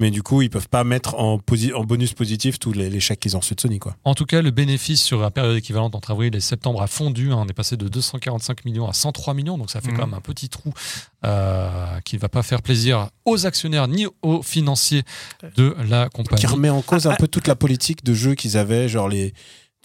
[0.00, 3.00] Mais du coup, ils peuvent pas mettre en, posi- en bonus positif tous les, les
[3.00, 3.96] chèques qu'ils ont reçus de Sony, quoi.
[4.04, 7.32] En tout cas, le bénéfice sur la période équivalente entre avril et septembre a fondu.
[7.32, 7.38] hein.
[7.40, 9.96] On est passé de 245 millions à 103 millions, donc ça fait Mhm.
[9.96, 10.72] quand même un petit trou
[11.24, 15.02] euh, qui ne va pas faire plaisir aux actionnaires ni aux financiers
[15.56, 16.40] de la compagnie.
[16.40, 19.34] Qui remet en cause un peu toute la politique de jeu qu'ils avaient, genre les.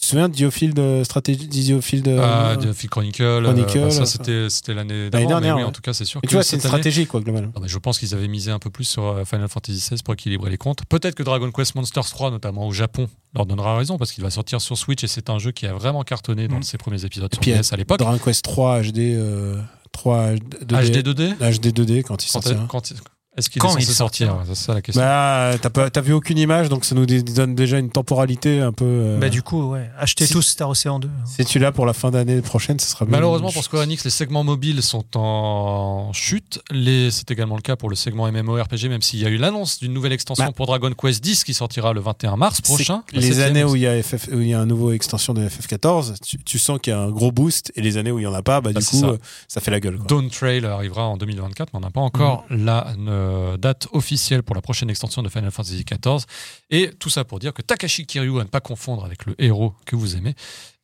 [0.03, 4.49] Tu te souviens de Diofield Stratégie, Diofield Ah, The Field Chronicle, Chronicle, bah, ça c'était
[4.49, 5.69] c'était l'année d'avant, dernière, mais oui, ouais.
[5.69, 7.53] en tout cas c'est sûr que tu vois, c'est une année- stratégie, quoi, globalement.
[7.55, 10.03] Non, mais je pense qu'ils avaient misé un peu plus sur euh, Final Fantasy XVI
[10.03, 10.83] pour équilibrer les comptes.
[10.89, 14.29] Peut-être que Dragon Quest Monsters 3, notamment au Japon, leur donnera raison parce qu'il va
[14.29, 16.63] sortir sur Switch et c'est un jeu qui a vraiment cartonné dans Mm.
[16.63, 17.99] ses premiers épisodes sur puis, DS à l'époque.
[17.99, 19.55] Dragon Quest 3 HD, euh,
[19.93, 20.31] 3
[20.67, 22.65] 2D, HD 2D HD 2D quand il sortira.
[22.67, 22.91] quand-
[23.35, 25.01] Est-ce qu'il est Quand censé il sortir C'est ça la question.
[25.01, 28.71] Bah, t'as pas- t'as vu aucune image, donc ça nous donne déjà une temporalité un
[28.71, 28.85] peu.
[28.85, 29.89] euh, Bah, du coup, ouais.
[29.97, 31.09] Achetez si- tous Star Ocean 2.
[31.25, 33.13] Si tu l'as pour la fin d'année prochaine, ce sera bien.
[33.17, 36.61] Malheureusement pour Square Enix, les segments mobiles sont en chute.
[36.71, 39.79] Les- C'est également le cas pour le segment MMORPG, même s'il y a eu l'annonce
[39.79, 40.51] d'une nouvelle extension Bah.
[40.55, 43.03] pour Dragon Quest X qui sortira le 21 mars prochain.
[43.13, 45.33] Les septième années où il y a FF, où il y a un nouveau extension
[45.33, 48.19] de FF14, tu, tu sens qu'il y a un gros boost, et les années où
[48.19, 49.07] il y en a pas, bah, Bah, du coup, ça.
[49.07, 49.97] euh, ça fait la gueule.
[49.97, 50.05] quoi.
[50.07, 52.93] Dawn Trail arrivera en 2024, mais on n'a pas encore la
[53.23, 56.25] euh, date officielle pour la prochaine extension de Final Fantasy XIV.
[56.69, 59.73] Et tout ça pour dire que Takashi Kiryu, à ne pas confondre avec le héros
[59.85, 60.35] que vous aimez,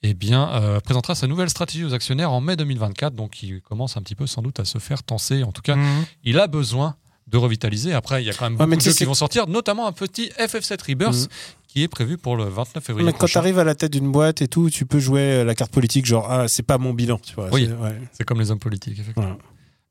[0.03, 3.13] eh bien, euh, présentera sa nouvelle stratégie aux actionnaires en mai 2024.
[3.13, 5.43] Donc, il commence un petit peu sans doute à se faire tenser.
[5.43, 6.05] En tout cas, Mhm.
[6.23, 6.95] il a besoin
[7.27, 7.93] de revitaliser.
[7.93, 9.85] Après, il y a quand même Ouais, beaucoup de tu jeux qui vont sortir, notamment
[9.87, 11.27] un petit FF7 Rebirth Mhm.
[11.67, 13.05] qui est prévu pour le 29 février.
[13.05, 13.41] Mais quand prochain.
[13.41, 16.05] t'arrives à la tête d'une boîte et tout, tu peux jouer euh, la carte politique,
[16.07, 17.49] genre, ah, c'est pas mon bilan, tu vois.
[17.51, 17.67] Oui.
[17.67, 18.25] c'est- ouais.
[18.25, 19.21] Comme les hommes politiques, effectivement.
[19.27, 19.37] Voilà.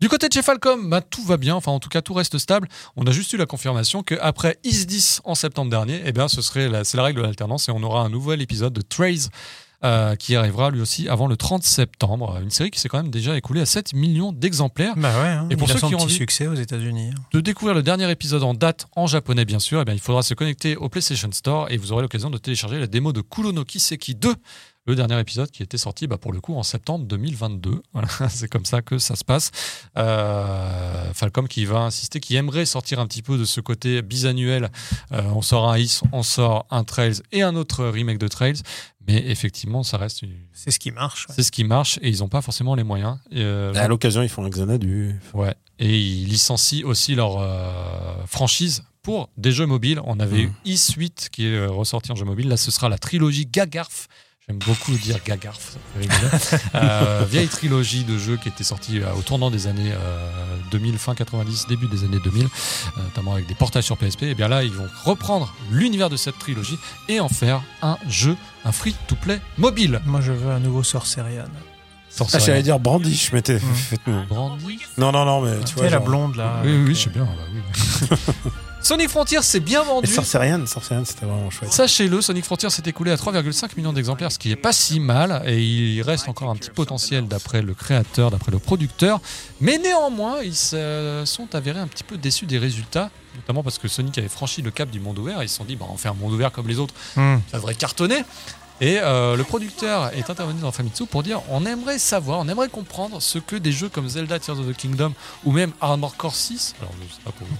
[0.00, 2.38] Du côté de chez Falcom, bah, tout va bien, enfin en tout cas tout reste
[2.38, 2.68] stable.
[2.96, 6.40] On a juste eu la confirmation qu'après Is 10 en septembre dernier, eh bien, ce
[6.40, 9.28] serait la, c'est la règle de l'alternance et on aura un nouvel épisode de Trace
[9.84, 12.38] euh, qui arrivera lui aussi avant le 30 septembre.
[12.40, 14.94] Une série qui s'est quand même déjà écoulée à 7 millions d'exemplaires.
[14.96, 15.48] Bah ouais, hein.
[15.50, 17.10] Et pour ceux qui ont envie- succès aux États-Unis.
[17.16, 17.20] hein.
[17.32, 20.22] De découvrir le dernier épisode en date en japonais bien sûr, eh bien, il faudra
[20.22, 23.64] se connecter au PlayStation Store et vous aurez l'occasion de télécharger la démo de Kurono
[23.64, 24.32] Kiseki 2,
[24.88, 27.82] le dernier épisode qui était sorti bah, pour le coup en septembre 2022.
[27.92, 29.50] Voilà, c'est comme ça que ça se passe.
[29.96, 34.70] Euh, Falcom qui va insister, qui aimerait sortir un petit peu de ce côté bisannuel.
[35.12, 38.60] Euh, on sort un Is, on sort un Trails et un autre remake de Trails.
[39.06, 41.26] Mais effectivement, ça reste une- C'est ce qui marche.
[41.28, 41.34] ouais.
[41.36, 43.18] c'est ce qui marche et ils n'ont pas forcément les moyens.
[43.30, 45.14] Et, euh, À l'occasion, ils font un Xanadu.
[45.34, 45.54] Ouais.
[45.78, 50.00] Et ils licencient aussi leur euh, franchise pour des jeux mobiles.
[50.04, 50.52] On avait Mhm.
[50.66, 52.48] eu Is8 qui est ressorti en jeu mobile.
[52.48, 54.08] Là, ce sera la trilogie Gagarf.
[54.48, 55.58] J'aime beaucoup dire Gagarf.
[55.60, 56.62] ça fait rigoler.
[56.74, 60.96] Euh, vieille trilogie de jeux qui était sortie euh, au tournant des années euh, 2000,
[60.98, 64.22] fin 90, début des années 2000, euh, notamment avec des portages sur PSP.
[64.24, 68.36] Et bien là, ils vont reprendre l'univers de cette trilogie et en faire un jeu,
[68.64, 70.00] un free-to-play mobile.
[70.06, 71.44] Moi, je veux un nouveau Sorcerian.
[72.20, 73.58] Ah, j'allais dire Brandish, mais t'es.
[73.58, 74.24] Faites-nous.
[74.26, 74.78] Brandy.
[74.96, 75.84] Non, non, non, mais tu Tu vois.
[75.84, 76.62] sais, la blonde, là.
[76.64, 77.24] Oui, oui, euh, je sais bien.
[77.24, 78.16] bah oui.
[78.80, 80.06] Sonic Frontier, c'est bien vendu.
[80.06, 81.72] Sorcerian, Sorcerian, c'était vraiment chouette.
[81.72, 85.42] Sachez-le, Sonic Frontier s'est écoulé à 3,5 millions d'exemplaires, ce qui est pas si mal,
[85.46, 89.20] et il reste encore un petit potentiel d'après le créateur, d'après le producteur.
[89.60, 93.88] Mais néanmoins, ils se sont avérés un petit peu déçus des résultats, notamment parce que
[93.88, 95.42] Sonic avait franchi le cap du monde ouvert.
[95.42, 97.40] Ils se sont dit, bah, on fait un monde ouvert comme les autres, hum.
[97.50, 98.24] ça devrait cartonner.
[98.80, 102.68] Et euh, le producteur est intervenu dans Famitsu pour dire on aimerait savoir, on aimerait
[102.68, 105.14] comprendre ce que des jeux comme Zelda Tears of the Kingdom
[105.44, 107.56] ou même Armor Core 6, alors je sais pas pour vous,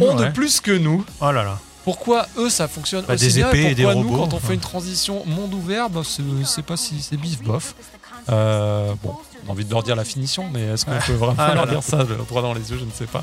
[0.00, 0.26] ont Ouais.
[0.26, 1.04] de plus que nous.
[1.20, 1.58] Oh là là.
[1.84, 4.24] Pourquoi eux ça fonctionne Bah, aussi des bien épées et et des pourquoi nous robots,
[4.30, 6.00] quand on fait une transition monde ouvert bah,
[6.46, 7.74] c'est pas si c'est bif bof
[8.30, 11.34] euh, bon on a envie de leur dire la finition mais est-ce qu'on peut vraiment
[11.38, 11.72] Ah leur là.
[11.72, 13.22] dire ça le droit dans les yeux je ne sais pas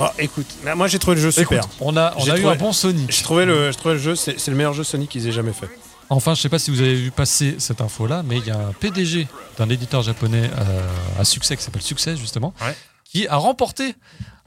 [0.00, 1.58] Ah, écoute, là, moi j'ai trouvé le jeu super.
[1.58, 4.46] Écoute, on a, on eu un bon Sonic J'ai trouvé le, trouvé le jeu, c'est
[4.48, 5.68] le meilleur jeu Sonic qu'ils aient jamais fait.
[6.08, 8.50] enfin je sais pas si vous avez vu passer cette info là mais il y
[8.50, 9.28] a un PDG
[9.58, 12.74] d'un éditeur japonais euh, à succès qui s'appelle Success justement Ouais.
[13.10, 13.94] Qui a remporté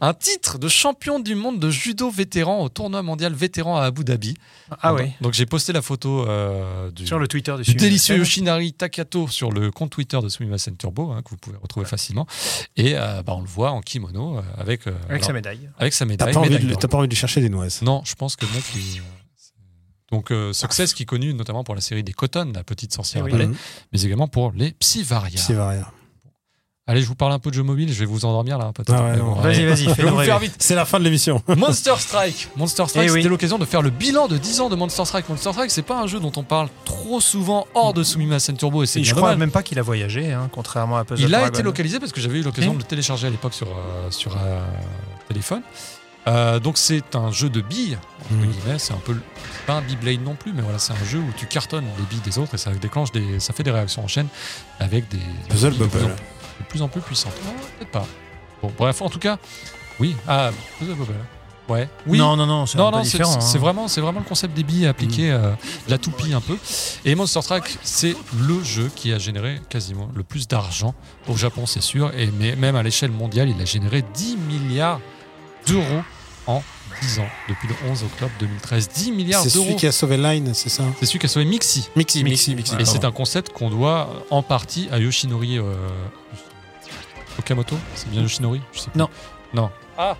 [0.03, 4.03] un titre de champion du monde de judo vétéran au tournoi mondial vétéran à Abu
[4.03, 4.35] Dhabi.
[4.81, 5.11] Ah oui.
[5.21, 8.17] Donc j'ai posté la photo euh, du, Sur le Twitter du du délicieux.
[8.17, 12.25] Yoshinari Takato sur le compte Twitter de Sumimasen Turbo, hein, que vous pouvez retrouver facilement.
[12.77, 15.69] Et euh, bah, on le voit en kimono euh, avec, euh, Avec sa médaille.
[15.79, 16.35] avec sa T'as médaille.
[16.37, 17.81] envie de, t'as pas envie de lui chercher des noises.
[17.81, 19.01] Non, je pense que le mec, il-
[20.11, 23.23] donc euh, Success qui est connu notamment pour la série des Cotton, la petite sorcière
[23.23, 23.31] Eh oui.
[23.31, 23.55] balai, Mhm.
[23.93, 25.41] mais également pour les Psyvaria.
[25.53, 25.81] Vrai.
[26.91, 28.93] Allez, je vous parle un peu de jeux mobiles, je vais vous endormir là peut-être.
[28.93, 29.31] Ah ouais, Mais non.
[29.33, 30.55] bon, Vas-y, vas-y, fais-nous vous faire vite.
[30.59, 31.41] C'est la fin de l'émission.
[31.55, 32.49] Monster Strike.
[32.57, 33.19] Monster Strike, Eh oui.
[33.19, 35.29] c'était l'occasion de faire le bilan de 10 ans de Monster Strike.
[35.29, 38.83] Monster Strike, c'est pas un jeu dont on parle trop souvent hors de Sumimasen Turbo
[38.83, 41.47] et c'est je crois même pas qu'il a voyagé, hein, contrairement à Puzzle Il a
[41.47, 42.77] été localisé parce que j'avais eu l'occasion Ok.
[42.79, 44.59] de le télécharger à l'époque sur, euh, sur euh,
[45.29, 45.61] téléphone.
[46.27, 47.97] Euh, donc c'est un jeu de billes,
[48.29, 48.77] Mhm.
[48.77, 49.15] C'est un peu
[49.65, 52.19] pas un Beyblade non plus, mais voilà, c'est un jeu où tu cartonnes les billes
[52.23, 54.27] des autres et ça déclenche des, ça fait des réactions en chaîne
[54.79, 55.17] avec des
[55.49, 56.13] Puzzle Bubble.
[56.61, 57.33] De plus en plus puissantes.
[57.45, 58.05] Ah, Peut-être pas.
[58.61, 59.37] Bon, bref, en tout cas,
[59.99, 60.15] oui.
[60.27, 61.13] Ah, Bubble.
[61.69, 61.87] Ouais.
[62.05, 62.17] Oui.
[62.17, 63.39] Non, non, non, c'est Non, non, c'est différent.
[63.39, 63.61] c'est hein.
[63.61, 65.51] vraiment, c'est vraiment le concept des billes appliqué, euh,
[65.85, 66.57] de la toupie un peu.
[67.05, 70.93] Et Monster Truck, c'est le jeu qui a généré quasiment le plus d'argent
[71.29, 72.11] au Japon, c'est sûr.
[72.17, 74.99] Et mais même à l'échelle mondiale, il a généré 10 milliards
[75.65, 76.01] d'euros
[76.47, 76.61] en
[77.03, 78.89] 10 ans, depuis le 11 octobre 2013.
[78.89, 79.77] 10 milliards C'est celui d'euros.
[79.77, 80.83] qui a sauvé Line, c'est ça?
[80.99, 81.87] C'est celui qui a sauvé Mixi.
[81.95, 82.81] Mixi, Mixi, Mixi, Mixi.
[82.81, 85.63] Et c'est un concept qu'on doit euh, en partie à Yoshinori euh,
[87.39, 87.77] Okamoto.
[87.95, 88.99] C'est bien Yoshinori Je sais plus.
[88.99, 89.09] Non.
[89.53, 89.69] Non.
[89.97, 90.15] Ah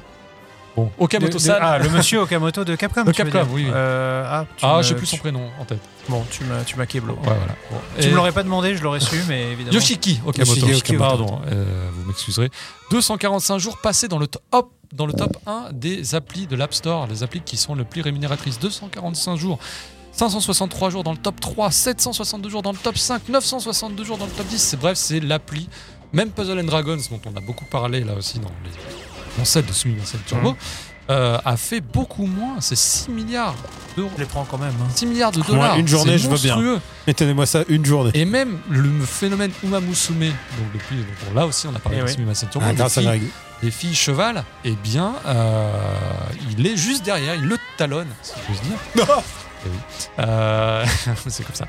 [0.75, 3.03] Bon, Okamoto ah, le monsieur Okamoto de Capcom.
[3.05, 3.71] De Capcom, oui, oui.
[3.73, 5.81] Euh, ah, Ah, me- j'ai plus son prénom en tête.
[6.07, 7.13] Bon, tu m'as, tu m'as keblo.
[7.15, 7.55] Ouais, voilà.
[7.69, 7.77] Bon.
[7.99, 9.73] Tu me l'aurais pas demandé, je l'aurais su, mais évidemment.
[9.73, 10.65] Yoshiki Okamoto.
[10.67, 11.25] Yoshiki Okamoto.
[11.25, 12.49] Pardon, euh, vous m'excuserez.
[12.89, 14.41] 245 jours passés dans le top,
[14.93, 18.01] dans le top 1 des applis de l'App Store, les applis qui sont le plus
[18.01, 18.57] rémunératrices.
[18.59, 19.59] 245 jours.
[20.13, 24.25] 563 jours dans le top 3, 762 jours dans le top 5, 962 jours dans
[24.25, 24.57] le top 10.
[24.61, 25.67] C'est bref, c'est l'appli.
[26.13, 28.71] Même Puzzle and Dragons, dont on a beaucoup parlé là aussi dans les
[29.37, 30.55] concepts de Sumimasen Turbo,
[31.09, 32.55] euh, a fait beaucoup moins.
[32.59, 33.55] C'est 6 milliards
[33.95, 34.11] d'euros.
[34.15, 34.73] Je les prends quand même.
[34.81, 34.87] hein.
[34.93, 35.77] 6 milliards de dollars.
[35.77, 36.55] une journée, je veux bien.
[36.55, 36.79] monstrueux.
[37.07, 38.11] Mettez-moi ça une journée.
[38.13, 42.07] Et même le phénomène Umamusume, donc depuis, donc là aussi on a parlé Eh de
[42.07, 42.13] oui.
[42.13, 43.01] Sumimasen Turbo, Ah, des, grâce à
[43.61, 45.71] des filles cheval, eh bien, euh,
[46.57, 48.77] il est juste derrière, il le talonne, si j'ose dire.
[49.65, 49.75] Eh oui.
[50.19, 50.85] Euh,
[51.27, 51.67] c'est comme ça.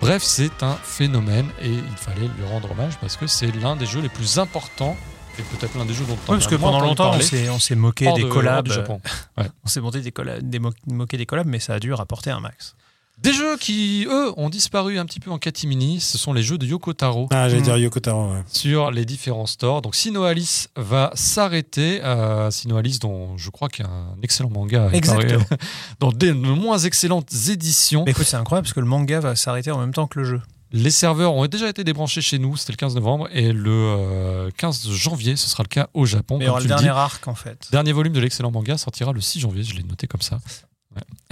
[0.00, 3.86] Bref, c'est un phénomène et il fallait lui rendre hommage parce que c'est l'un des
[3.86, 4.96] jeux les plus importants
[5.38, 7.48] et peut-être l'un des jeux dont on Oui, parce que pendant longtemps, on parler s'est,
[7.50, 8.66] on s'est moqué des de- collabs.
[8.68, 9.00] du Japon.
[9.36, 12.30] On s'est monté des collabs, des mo- moqué des collabs, mais ça a dû rapporter
[12.30, 12.74] un max.
[13.22, 16.58] Des jeux qui, eux, ont disparu un petit peu en catimini, ce sont les jeux
[16.58, 17.28] de Yoko Taro.
[17.32, 17.64] Ah, j'allais Mhm.
[17.64, 18.42] dire Yoko Taro, ouais.
[18.46, 19.80] sur les différents stores.
[19.80, 22.04] Donc Sino Alice va s'arrêter.
[22.04, 24.90] Euh, Sino Alice, dont je crois qu'il y a un excellent manga.
[24.92, 25.44] Exactement.
[26.00, 28.04] dans des de moins excellentes éditions.
[28.04, 30.24] Mais écoute, c'est incroyable parce que le manga va s'arrêter en même temps que le
[30.26, 30.42] jeu.
[30.72, 34.50] Les serveurs ont déjà été débranchés chez nous, c'était le 15 novembre, et le euh,
[34.58, 36.36] 15 janvier, ce sera le cas au Japon.
[36.38, 36.98] Mais il y aura tu le le dernier dis.
[36.98, 37.68] arc en fait.
[37.70, 40.38] Dernier volume de l'excellent manga sortira le 6 janvier, je l'ai noté comme ça.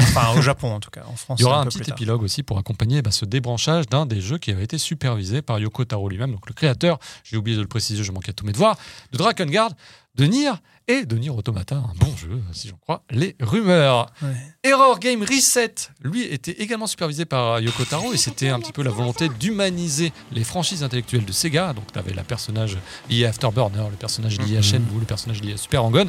[0.00, 1.02] Enfin, au Japon en tout cas.
[1.10, 4.06] En France, Il y aura un petit épilogue aussi pour accompagner bah, ce débranchage d'un
[4.06, 7.56] des jeux qui avait été supervisé par Yoko Taro lui-même, donc le créateur, j'ai oublié
[7.56, 8.76] de le préciser, je manquais à tous mes devoirs,
[9.12, 9.70] de Dragon Guard,
[10.14, 10.50] de Nier
[10.86, 14.12] et de Nier Automata, un bon jeu, si j'en crois les rumeurs.
[14.22, 14.28] Ouais.
[14.62, 18.82] Error Game Reset, lui, était également supervisé par Yoko Taro et c'était un petit peu
[18.82, 21.72] la volonté d'humaniser les franchises intellectuelles de Sega.
[21.72, 22.76] Donc, tu avais le personnage
[23.08, 24.62] lié à Afterburner, le personnage lié à Mhm.
[24.62, 26.08] Shenmue, le personnage lié à Super Hang-On.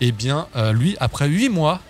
[0.00, 1.80] Eh bien, euh, lui, après 8 mois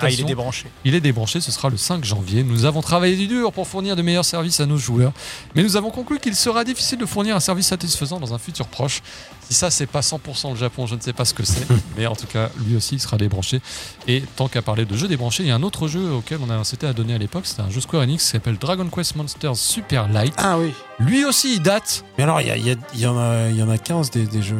[0.00, 0.66] Ah, il est débranché.
[0.84, 2.42] il est débranché, ce sera le 5 janvier.
[2.42, 5.12] Nous avons travaillé du dur pour fournir de meilleurs services à nos joueurs,
[5.54, 8.66] mais nous avons conclu qu'il sera difficile de fournir un service satisfaisant dans un futur
[8.66, 9.02] proche.
[9.48, 12.06] Si ça, c'est pas 100% le Japon, je ne sais pas ce que c'est, mais
[12.06, 13.60] en tout cas, lui aussi, il sera débranché.
[14.06, 16.50] Et tant qu'à parler de jeux débranchés, il y a un autre jeu auquel on
[16.50, 19.16] a incité à donner à l'époque, c'était un jeu Square Enix qui s'appelle Dragon Quest
[19.16, 20.34] Monsters Super Light.
[20.36, 20.72] Ah oui.
[20.98, 22.04] Lui aussi, il date.
[22.18, 24.56] Mais alors, il y, en a, il y en a 15 des, des jeux.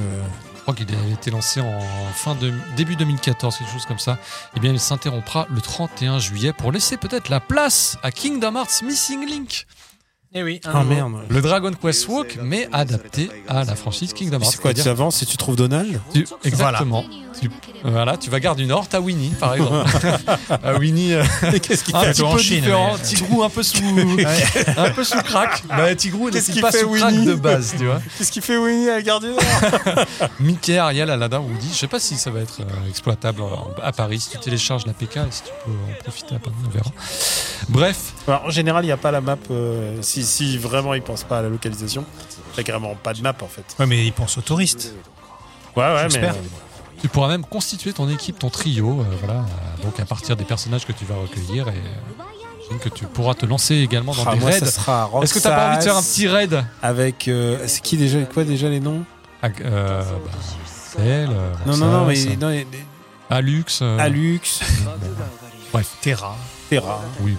[0.72, 1.80] Crois qu'il a été lancé en
[2.14, 4.18] fin de, début 2014, quelque chose comme ça.
[4.56, 8.82] Eh bien, il s'interrompra le 31 juillet pour laisser peut-être la place à Kingdom Hearts
[8.84, 9.66] Missing Link.
[10.32, 10.60] Eh oui.
[10.64, 11.12] un Ah merde.
[11.28, 14.52] Le Dragon Quest Walk, mais adapté à la franchise Kingdom Hearts.
[14.52, 17.04] C'est quoi, tu avances si tu trouves Donald tu- exactement.
[17.40, 17.50] Tu,
[17.82, 19.88] voilà, tu vas garder du Nord, t'as Winnie, par exemple.
[20.62, 21.24] Ah, Winnie, euh,
[21.62, 22.94] Qu'est-ce qu'il un fait petit peu Chine, différent.
[22.96, 23.82] mais- Tigrou un peu sous,
[24.76, 25.62] un peu sous crack.
[25.68, 28.00] Bah, Tigrou Qu'est-ce n'est qu'il pas fait, sous crack Winnie de base, tu vois.
[28.18, 29.38] Qu'est-ce qu'il fait Winnie à la gare du Nord
[30.38, 31.70] Mickey, Ariel, Aladdin, Woody.
[31.72, 33.42] Je sais pas si ça va être euh, exploitable
[33.82, 34.20] à Paris.
[34.20, 36.90] Si tu télécharges l'APK, et si tu peux en profiter à Paris, on verra.
[37.68, 39.36] Bref, Alors, En général, il n'y a pas la map.
[39.50, 42.04] euh, si, si vraiment ils pensent pas à la localisation,
[42.52, 43.64] il n'y a carrément pas de map en fait.
[43.78, 44.92] Ouais, mais il pense aux touristes.
[45.76, 46.30] Ouais, ouais, mais.
[47.00, 50.44] Tu pourras même constituer ton équipe, ton trio, euh, voilà, euh, donc à partir des
[50.44, 51.74] personnages que tu vas recueillir et euh,
[52.68, 54.58] j'imagine que tu pourras te lancer également dans Ah, des moi, raids.
[54.58, 57.26] Est-ce que t'as pas envie de faire un petit raid Avec.
[57.28, 59.02] euh, c'est qui déjà Quoi déjà les noms?
[59.42, 60.30] Ag- euh, bah,
[60.66, 62.66] Cell, euh, Non, non, non, mais Roxas, non, mais-
[63.30, 63.64] Alux.
[63.80, 64.60] euh, Alux,
[66.02, 66.36] Terra.
[66.68, 67.00] Terra.
[67.20, 67.38] Oui, bon,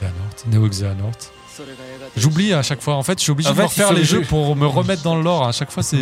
[0.00, 1.12] Xehanort, Neo Xehanort.
[2.16, 2.94] J'oublie à chaque fois.
[2.94, 5.02] En fait, je suis obligé En de fait, refaire les jeux je- pour me remettre
[5.02, 5.46] dans le lore.
[5.46, 5.96] À chaque fois, c'est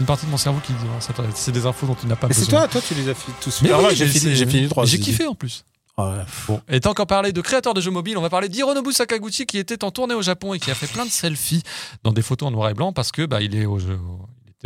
[0.00, 2.28] une partie de mon cerveau qui dit ça- c'est des infos dont tu n'as pas
[2.28, 2.60] Mais c'est besoin.
[2.60, 3.62] toi, toi, tu les as fait tous.
[3.62, 4.84] Mais Ah oui, j'ai fini, c'est- j'ai fini le 3.
[4.86, 5.64] J'ai kiffé en plus.
[5.98, 6.06] Ouais.
[6.48, 9.44] Bon, et tant qu'en parler de créateurs de jeux mobiles, on va parler d'Hironobu Sakaguchi
[9.44, 11.62] qui était en tournée au Japon et qui a fait plein de selfies
[12.02, 13.98] dans des photos en noir et blanc parce que bah, il est au jeu-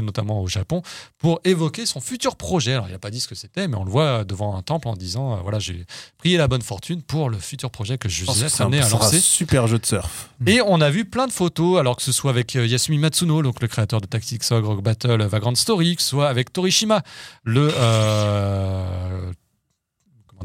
[0.02, 0.82] notamment au Japon
[1.18, 2.72] pour évoquer son futur projet.
[2.72, 4.88] Alors il n'a pas dit ce que c'était, mais on le voit devant un temple
[4.88, 5.86] en disant euh, voilà j'ai
[6.18, 9.20] prié la bonne fortune pour le futur projet que je suis amené à un lancer.
[9.20, 10.30] super jeu de surf.
[10.46, 13.42] Et on a vu plein de photos, alors que ce soit avec euh, Yasumi Matsuno,
[13.42, 17.02] donc le créateur de Tactics Ogre Battle, euh, Vagrant Story, que ce soit avec Torishima,
[17.44, 19.32] le euh,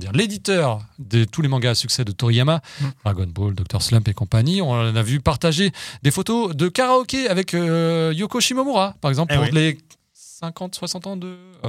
[0.01, 2.85] dire, l'éditeur de tous les mangas à succès de Toriyama, Mm.
[3.05, 4.61] Dragon Ball, Dr Slump et compagnie.
[4.61, 5.71] On a vu partager
[6.03, 9.51] des photos de karaoké avec euh, Yoko Shimomura, par exemple, Eh pour oui.
[9.53, 9.77] les
[10.41, 11.35] 50, 60 ans de.
[11.63, 11.67] oh,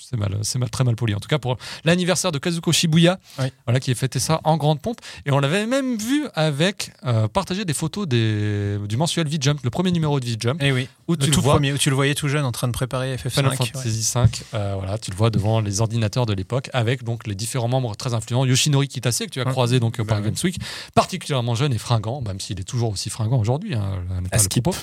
[0.00, 1.14] c'est mal, c'est mal, très mal poli.
[1.14, 3.46] En tout cas, pour l'anniversaire de Kazuko Shibuya, Oui.
[3.64, 4.98] voilà, qui a fêté ça en grande pompe.
[5.24, 9.70] Et on l'avait même vu avec euh, partager des photos des, du mensuel V-Jump, le
[9.70, 10.88] premier numéro de V-Jump, Eh oui.
[11.06, 11.52] où Le tu tout le vois.
[11.54, 13.30] premier, où tu le voyais tout jeune en train de préparer FF5.
[13.30, 13.56] Final ouais.
[13.56, 14.20] Fantasy V,
[14.54, 17.94] euh, voilà, tu le vois devant les ordinateurs de l'époque, avec donc les différents membres
[17.94, 18.44] très influents.
[18.44, 19.50] Yoshinori Kitase, que tu as Ouais.
[19.52, 20.22] croisé donc par Bah ouais.
[20.22, 20.58] Games Week,
[20.94, 24.76] particulièrement jeune et fringant, même s'il est toujours aussi fringant aujourd'hui, hein, pas le propos.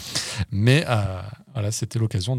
[0.51, 1.21] Mais euh,
[1.55, 2.37] voilà, c'était l'occasion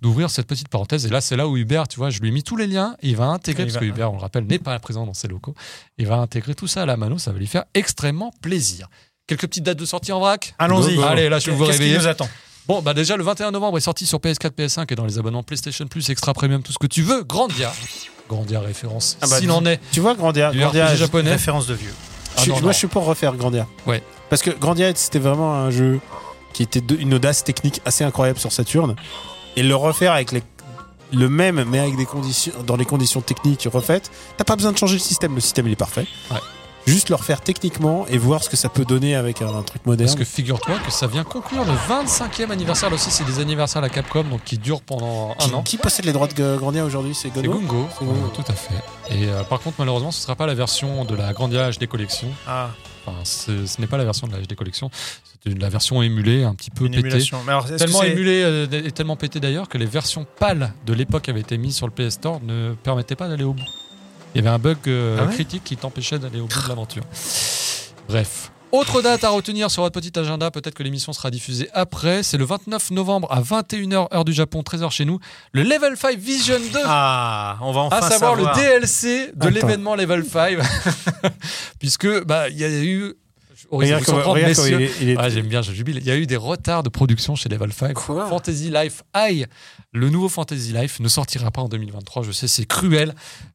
[0.00, 1.04] d'ouvrir cette petite parenthèse.
[1.06, 2.94] Et là, c'est là où Hubert, tu vois, je lui ai mis tous les liens.
[3.02, 5.26] Il va intégrer, parce va- que Hubert, on le rappelle, n'est pas présent dans ses
[5.28, 5.54] locaux.
[5.98, 7.18] Il va intégrer tout ça à la mano.
[7.18, 8.88] Ça va lui faire extrêmement plaisir.
[9.26, 10.54] Quelques petites dates de sortie en vrac?
[10.58, 11.02] Allons-y.
[11.02, 11.98] Allez, là, je vais vous réveiller.
[11.98, 12.28] nous attend?
[12.68, 15.42] Bon, bah déjà le 21 novembre est sorti sur PS4, PS5 et dans les abonnements
[15.42, 17.24] PlayStation Plus, Extra Premium, tout ce que tu veux.
[17.24, 17.72] Grandia.
[18.28, 19.16] Grandia référence.
[19.20, 19.80] Ah bah, S'il en est.
[19.90, 21.32] Tu vois, Grandia, Grandia japonais.
[21.32, 21.92] Référence de vieux.
[22.36, 22.72] Ah je- non, moi, non.
[22.72, 23.66] je suis pour refaire Grandia.
[23.86, 24.02] Ouais.
[24.28, 26.00] Parce que Grandia, c'était vraiment un jeu
[26.52, 28.94] qui était de- une audace technique assez incroyable sur Saturn.
[29.56, 30.42] Et le refaire avec les,
[31.12, 34.78] le même, mais avec des conditions, dans les conditions techniques refaites, t'as pas besoin de
[34.78, 35.34] changer le système.
[35.34, 36.06] Le système, il est parfait.
[36.30, 36.38] Ouais.
[36.86, 39.84] Juste le refaire techniquement et voir ce que ça peut donner avec un, un truc
[39.84, 40.08] moderne.
[40.08, 42.88] Parce que figure-toi que ça vient conclure le 25e anniversaire.
[42.88, 45.62] Là aussi, c'est des anniversaires à la Capcom, donc qui durent pendant qui, un an.
[45.62, 47.14] qui possède les droits de Grandia aujourd'hui?
[47.14, 47.86] C'est Gungo, Gungo.
[48.02, 48.74] euh, tout à fait.
[49.10, 51.86] Et euh, par contre, malheureusement, ce ne sera pas la version de la Grandia HD
[51.86, 52.28] Collection.
[52.48, 52.70] Ah,
[53.06, 54.90] Enfin, ce ce n'est pas la version de la HD Collection.
[55.42, 57.18] C'est une- la version émulée, un petit peu une pétée.
[57.46, 60.92] Mais alors, Tellement c'est- émulé euh, et tellement pété d'ailleurs que les versions pâles de
[60.92, 63.62] l'époque qui avaient été mises sur le PS Store ne permettaient pas d'aller au bout.
[64.34, 66.68] Il y avait un bug euh, Ah ouais critique qui t'empêchait d'aller au bout de
[66.68, 67.02] l'aventure.
[68.08, 68.52] Bref.
[68.72, 72.36] Autre date à retenir sur votre petit agenda, peut-être que l'émission sera diffusée après, c'est
[72.36, 75.18] le 29 novembre à 21h heure du Japon, 13h chez nous,
[75.52, 76.78] le Level 5 Vision 2.
[76.84, 78.54] Ah, on va enfin à savoir, savoir.
[78.56, 80.58] le DLC de l'événement Level 5.
[81.80, 83.14] Puisque bah il y a eu
[83.70, 84.92] Regarde vous comme, comprendre, regarde comme messieurs, il est.
[85.02, 85.98] il est- ah, j'aime bien, je jubile.
[85.98, 87.94] Il y a eu des retards de production chez Level 5.
[87.94, 89.46] Quoi Fantasy Life High,
[89.92, 92.22] le nouveau Fantasy Life ne sortira pas en 2023.
[92.22, 93.14] Je sais, c'est cruel,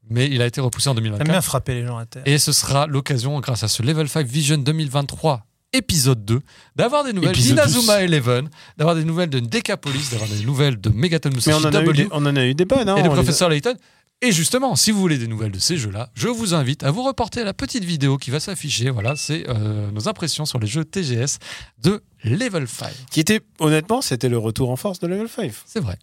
[0.09, 1.43] mais il a été repoussé en T'aimes bien 2024.
[1.43, 2.23] frapper les gens à terre.
[2.25, 6.39] Et ce sera l'occasion, grâce à ce Level 5 Vision 2023 épisode 2,
[6.77, 11.27] d'avoir des nouvelles d'Inazuma Eleven, d'avoir des nouvelles de Decapolis, d'avoir des nouvelles de Megaton
[11.29, 12.87] Mais Musashi on en, a eu W des, on en a eu des bonnes.
[12.87, 13.75] Hein, et a- Professeur Layton.
[14.21, 17.03] Et justement, si vous voulez des nouvelles de ces jeux-là, je vous invite à vous
[17.03, 18.89] reporter à la petite vidéo qui va s'afficher.
[18.89, 21.37] Voilà, c'est euh, nos impressions sur les jeux TGS
[21.83, 22.89] de Level 5.
[23.11, 25.51] Qui était, honnêtement, c'était le retour en force de Level 5.
[25.65, 25.99] C'est vrai.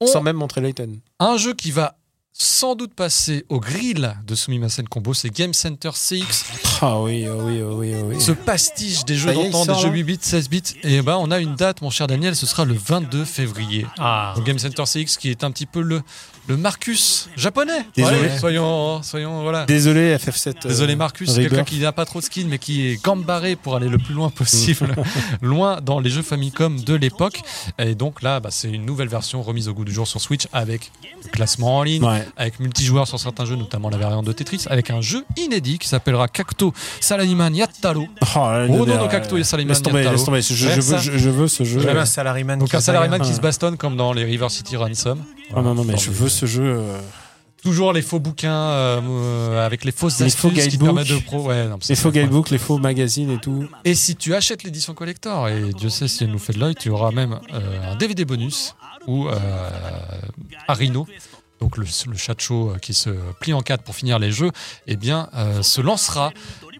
[0.00, 0.98] On- Sans même montrer Layton.
[1.18, 1.96] Un jeu qui va
[2.40, 6.44] sans doute passer au grill de Sumimasen Combo, c'est Game Center CX,
[6.82, 8.20] Ah oui, oh oui, oh oui, oh oui.
[8.20, 10.62] ce pastiche des jeux d'antan, des jeux là 8 bits, 16 bits.
[10.84, 13.86] Et ben, on a une date, mon cher Daniel, ce sera le 22 février.
[13.98, 16.00] Ah, Donc Game Center CX qui est un petit peu le,
[16.48, 17.84] le Marcus japonais.
[17.94, 18.20] Désolé.
[18.20, 19.66] Ouais, soyons, soyons, voilà.
[19.66, 20.48] Désolé, FF7.
[20.64, 23.76] euh, Désolé Marcus, quelqu'un qui n'a pas trop de skill mais qui est gambaré pour
[23.76, 24.94] aller le plus loin possible,
[25.42, 27.42] loin dans les jeux Famicom de l'époque.
[27.78, 30.46] Et donc là, bah, c'est une nouvelle version remise au goût du jour sur Switch
[30.52, 30.90] avec
[31.24, 32.26] le classement en ligne, Ouais.
[32.36, 35.88] avec multijoueur sur certains jeux, notamment la variante de Tetris, avec un jeu inédit qui
[35.88, 38.06] s'appellera Cacto Salaliman Yattalo.
[38.22, 40.16] Oh, là, Oh, non, là, Cacto et Salaliman Laisse tomber, Yattalo.
[40.16, 40.40] laisse tomber.
[40.42, 41.86] Je, je veux, je, je veux ce jeu.
[41.88, 42.58] un salaryman.
[42.58, 43.20] Donc qui un bagarre.
[43.20, 45.22] qui se bastonne comme dans les River City Ransom.
[45.54, 46.62] Ah non, non, mais je veux ce jeu.
[46.64, 46.98] euh,
[47.62, 51.48] Toujours les faux bouquins euh, avec les fausses Les astuces faux qui permettent de pro.
[51.48, 53.66] Ouais, non, c'est Les faux guidebooks, les faux magazines et tout.
[53.84, 56.76] Et si tu achètes l'édition collector, et Dieu sait si elle nous fait de l'œil,
[56.76, 58.76] tu auras même euh, un DVD bonus
[59.08, 59.34] euh,
[60.68, 61.06] Arino,
[61.60, 64.52] donc le, le chat euh, qui se plie en quatre pour finir les jeux,
[64.86, 65.28] eh bien,
[65.62, 66.32] se lancera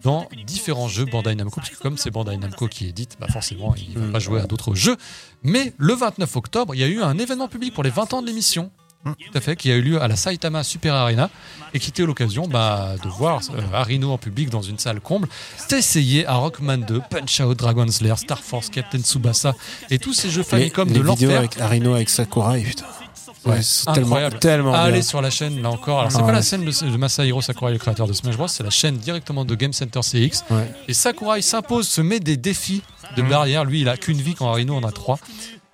[0.03, 3.95] dans différents jeux Bandai Namco, puisque comme c'est Bandai Namco qui édite, bah forcément, il
[3.95, 4.11] ne va Mm.
[4.13, 4.95] pas jouer à d'autres jeux.
[5.43, 8.21] Mais le 29 octobre, il y a eu un événement public pour les 20 ans
[8.21, 8.71] de l'émission.
[9.05, 11.29] Tout à fait, qui a eu lieu à la Saitama Super Arena
[11.73, 15.27] et qui était l'occasion bah, de voir euh, Harino en public dans une salle comble
[15.57, 19.55] s'essayer à Rockman 2, Punch Out, Dragon's Lair, Star Force, Captain Tsubasa
[19.89, 21.37] et tous ces jeux Famicom de les vidéos l'enfer.
[21.39, 22.85] avec Arino avec Sakurai, putain.
[23.45, 24.39] Ouais, tellement, incroyable.
[24.39, 24.81] tellement bien.
[24.81, 25.99] aller sur la chaîne là encore.
[25.99, 26.33] Alors c'est Ah pas ouais.
[26.33, 29.45] la chaîne de, de Masahiro Sakurai, le créateur de Smash Bros, c'est la chaîne directement
[29.45, 30.43] de Game Center CX.
[30.51, 30.69] Ouais.
[30.89, 32.81] Et Sakurai s'impose, se met des défis
[33.15, 33.63] de barrière.
[33.63, 35.19] Lui, il a qu'une vie quand Harino en a trois.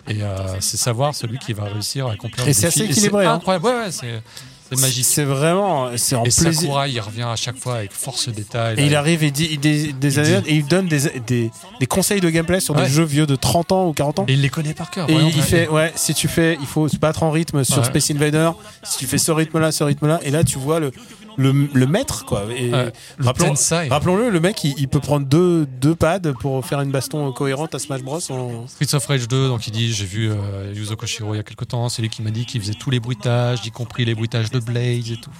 [0.08, 3.28] Et euh, c'est savoir celui qui va réussir à accomplir Et c'est assez équilibré, C'est
[3.30, 3.34] hein.
[3.34, 3.64] incroyable.
[3.66, 4.22] Ouais, ouais, c'est
[4.68, 5.04] c'est magique.
[5.04, 6.52] C'est vraiment, c'est en Et plaisir.
[6.54, 8.74] Sakurai, il revient à chaque fois avec force détail.
[8.80, 10.50] Et il arrive et il dit il des, des Il dit.
[10.50, 12.82] et il donne des, des, des conseils de gameplay sur Ouais.
[12.82, 14.24] des jeux vieux de 30 ans ou 40 ans.
[14.26, 15.08] Et il les connaît par cœur.
[15.08, 17.84] Et il fait, ouais, si tu fais, il faut se battre en rythme sur Ouais.
[17.84, 18.50] Space Invader,
[18.82, 20.90] si tu fais ce rythme-là, ce rythme-là, et là tu vois le,
[21.36, 22.44] le, le maître, quoi.
[22.56, 22.70] Et.
[22.70, 23.88] Le rappelons- Tensai.
[23.88, 27.74] Rappelons-le, le mec, il, il peut prendre deux, deux pads pour faire une baston cohérente
[27.74, 28.20] à Smash Bros.
[28.30, 31.40] en- Streets of Rage 2, donc il dit j'ai vu euh, Yuzo Koshiro il y
[31.40, 34.04] a quelques temps, c'est lui qui m'a dit qu'il faisait tous les bruitages, y compris
[34.04, 35.30] les bruitages de Blaze et tout.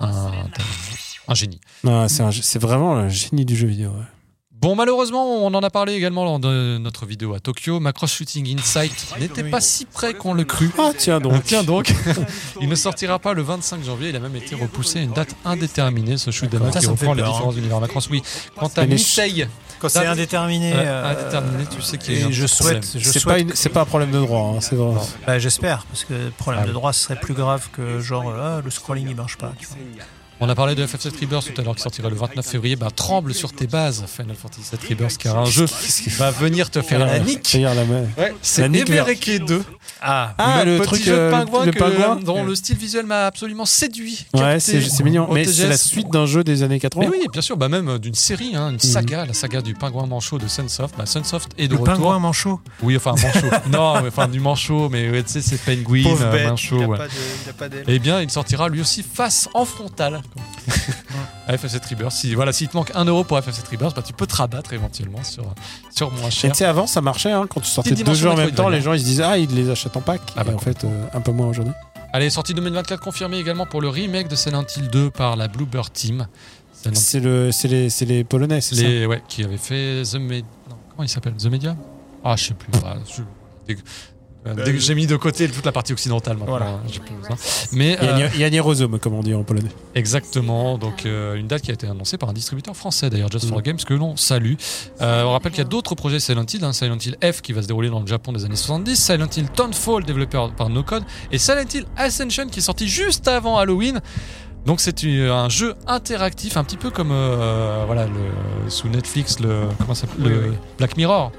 [0.00, 0.30] Un,
[1.28, 1.60] un génie.
[1.84, 3.90] Non, c'est un- c'est vraiment le génie du jeu vidéo.
[3.90, 4.04] ouais.
[4.60, 7.78] Bon, malheureusement, on en a parlé également lors de notre vidéo à Tokyo.
[7.78, 10.72] Macross Shooting Insight n'était pas si près qu'on le crut.
[10.78, 11.44] Ah tiens donc.
[11.44, 11.92] Tiens donc,
[12.60, 14.08] il ne sortira pas le 25 janvier.
[14.08, 16.16] Il a même été repoussé à une date indéterminée.
[16.18, 18.08] Ce shoot qui Ça, ça me reprend les différents univers Macross.
[18.10, 18.20] Oui,
[18.56, 19.46] quant à Nisei,
[19.78, 20.72] Quand c'est indéterminé.
[20.74, 23.54] Euh, indéterminé, tu sais qu'il y a et un je souhaite, je C'est pas, une-
[23.54, 25.00] c'est pas un problème de droit, hein, c'est vrai.
[25.24, 28.34] Bah, J'espère, parce que le problème Ah de droit ce serait plus grave que genre
[28.36, 29.52] ah, le scrolling il marche pas.
[29.56, 29.76] tu vois.
[30.40, 32.76] On a parlé de FF7 Rebirth tout à l'heure qui sortira le 29 février.
[32.76, 35.66] Bah, tremble sur tes bases, Final Fantasy VII Rebirth, car un jeu
[36.16, 37.54] va venir te faire la nique.
[37.60, 37.84] La.
[38.40, 39.64] C'est Evereke 2.
[40.00, 42.76] Ah, Ah, le petit truc, jeu de euh, pingouin, le que- pingouin dont le style
[42.76, 44.26] visuel m'a absolument séduit.
[44.34, 45.28] Ouais, c'est c'est mignon.
[45.32, 47.04] Mais c'est la suite d'un jeu des années 80.
[47.04, 49.74] Mais oui, bien sûr, bah même euh, d'une série, hein, une saga, la saga du
[49.74, 50.94] pingouin manchot de Sunsoft.
[50.96, 51.94] Bah, Sunsoft est de le retour.
[51.94, 52.60] pingouin manchot.
[52.82, 53.48] Oui, enfin manchot.
[53.72, 56.76] non, mais, enfin du manchot, mais ouais, tu sais, c'est penguin, Pauvre euh, bête, manchot.
[56.78, 56.98] il a ouais.
[56.98, 57.12] pas de-
[57.44, 57.84] il a pas d'aile.
[57.88, 60.22] Eh bien, il sortira lui aussi face en frontal.
[61.48, 62.12] à FF7 Rebirth.
[62.12, 64.72] Si, voilà, s'il te manque 1 euro pour FF7 Rebirth, bah, tu peux te rabattre
[64.74, 65.44] éventuellement sur,
[65.94, 66.52] sur moins Et cher.
[66.52, 68.80] tu sais, avant, ça marchait, hein, quand tu sortais deux jeux en même temps, les
[68.82, 70.20] gens ils se disaient, ah, ils les achètent en pack.
[70.36, 71.72] Ah bah, et en fait, euh, un peu moins aujourd'hui.
[72.12, 75.92] Allez, sortie 2024 confirmée également pour le remake de Silent Hill 2 par la Bluebird
[75.92, 76.26] Team.
[76.72, 80.44] C'est le, les, les Polonais, c'est ça ouais, qui avait fait The Med...
[80.70, 81.34] non, comment il s'appelle?
[81.34, 81.76] The Media?
[82.24, 82.70] Ah, je sais plus.
[82.84, 83.74] Ah, je-
[84.54, 86.52] dès- euh, dès que J'ai mis de côté toute la partie occidentale maintenant.
[86.58, 86.66] Voilà.
[86.72, 87.36] hein, j'ai plus besoin.
[87.72, 88.06] Mais Il
[88.40, 89.68] y a euh, comme on dit en polonais.
[89.94, 93.48] exactement, donc euh, une date qui a été annoncée par un distributeur français d'ailleurs, Just
[93.48, 93.62] for Mm.
[93.62, 94.54] Games, que l'on salue.
[95.00, 97.52] Euh, on rappelle qu'il y a d'autres projets Silent Hill, hein, Silent Hill F qui
[97.52, 100.82] va se dérouler dans le Japon des années 70, Silent Hill Townfall développé par No
[100.82, 104.00] Code et Silent Hill Ascension qui est sorti juste avant Halloween.
[104.66, 109.62] Donc c'est un jeu interactif, un petit peu comme euh, voilà le, sous Netflix le
[109.78, 110.56] comment ça s'appelle Oui, le oui.
[110.76, 111.32] Black Mirror.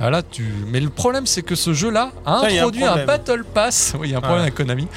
[0.00, 0.44] Ah, là, tu...
[0.68, 3.04] Mais le problème, c'est que ce jeu-là a Ça, il y a un introduit un.
[3.06, 3.94] Battle Pass.
[4.00, 4.88] Oui, il y a un problème avec Konami.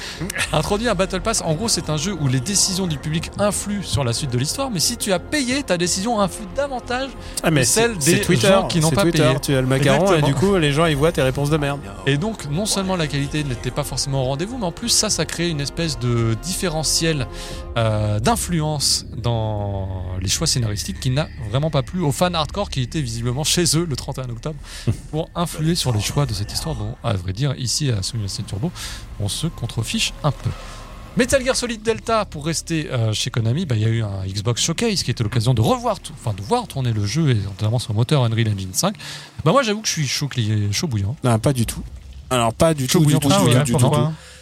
[0.52, 1.40] introduit un Battle Pass.
[1.44, 4.38] En gros, c'est un jeu où les décisions du public influent sur la suite de
[4.38, 4.70] l'histoire.
[4.70, 7.10] Mais si tu as payé, ta décision influe davantage.
[7.42, 9.22] Ah, mais celle c'est- des Twitter, gens qui n'ont pas Twitter.
[9.22, 9.36] payé.
[9.40, 10.26] Tu as le macaron Exactement.
[10.28, 11.80] et du coup, les gens ils voient tes réponses de merde.
[12.06, 15.10] Et donc, non seulement la qualité n'était pas forcément au rendez-vous, mais en plus, ça,
[15.10, 17.26] ça crée une espèce de différentiel
[17.76, 19.88] euh, d'influence dans
[20.20, 23.64] les choix scénaristiques qui n'a vraiment pas plu aux fans hardcore qui étaient visiblement chez
[23.76, 24.56] eux le 31 octobre
[25.10, 28.42] pour influer sur les choix de cette histoire dont, à vrai dire, ici à Simulation
[28.44, 28.70] Turbo,
[29.20, 30.50] on se contrefiche un peu.
[31.16, 34.24] Metal Gear Solid Delta, pour rester euh, chez Konami, bah, il y a eu un
[34.26, 37.34] Xbox Showcase qui était l'occasion de revoir, tout- enfin de voir tourner le jeu et
[37.34, 38.94] notamment son moteur Unreal Engine 5.
[39.44, 40.28] Bah moi j'avoue que je suis chaud,
[40.70, 41.16] chaud bouillant.
[41.24, 41.82] Non, pas du tout.
[42.30, 43.78] Alors, pas du Chaud tout, du bouillant tout, du ouais, du tout.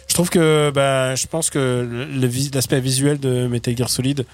[0.07, 2.07] Je trouve que bah, je pense que
[2.53, 4.25] l'aspect visuel de Metal Gear Solid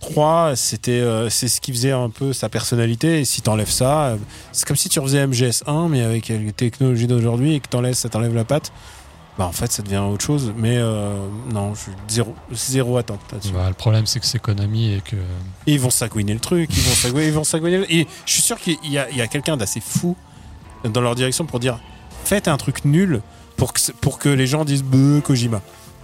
[0.00, 3.20] 3, c'était euh, c'est ce qui faisait un peu sa personnalité.
[3.20, 4.16] Et si t'enlèves ça, euh,
[4.52, 8.08] c'est comme si tu refaisais MGS1, mais avec les technologies d'aujourd'hui et que t'enlèves, ça
[8.08, 8.72] t'enlève la patte.
[9.38, 10.52] Bah, en fait, ça devient autre chose.
[10.56, 11.14] Mais euh,
[11.52, 13.52] non, je, zéro, zéro attente là-dessus.
[13.52, 15.16] Bah, le problème c'est que c'est Konami et que
[15.66, 17.84] Et ils vont sagouiner le truc, ils vont sagouiner, ils vont sagouiner.
[17.88, 20.16] Et je suis sûr qu'il y a, il y a quelqu'un d'assez fou
[20.84, 21.78] dans leur direction pour dire
[22.24, 23.20] faites un truc nul
[23.56, 25.60] pour que, pour que les gens disent Beuh, Kojima.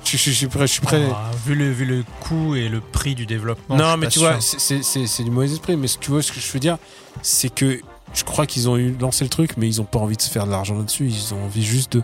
[0.06, 0.66] Je, je- je suis prêt.
[0.66, 1.02] Je suis prêt.
[1.12, 3.76] Ah, vu, le, vu le coût et le prix du développement.
[3.76, 4.58] non, mais tu vois, sûr.
[4.60, 5.76] c'est- du mauvais esprit.
[5.76, 6.78] Mais tu vois ce que je veux dire,
[7.22, 7.80] c'est que
[8.14, 10.30] je crois qu'ils ont eu lancé le truc, mais ils ont pas envie de se
[10.30, 11.06] faire de l'argent là-dessus.
[11.08, 12.02] Ils ont envie juste de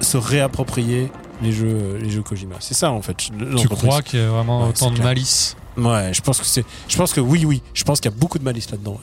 [0.00, 1.10] se réapproprier
[1.42, 2.56] les jeux, les jeux Kojima.
[2.60, 3.16] C'est ça en fait.
[3.16, 5.06] tu crois qu'il y a vraiment Ouais, autant de clair.
[5.06, 5.56] malice.
[5.76, 6.64] Ouais, je pense que c'est.
[6.88, 7.62] Je pense que oui, oui.
[7.72, 9.00] Je pense qu'il y a beaucoup de malice là-dedans.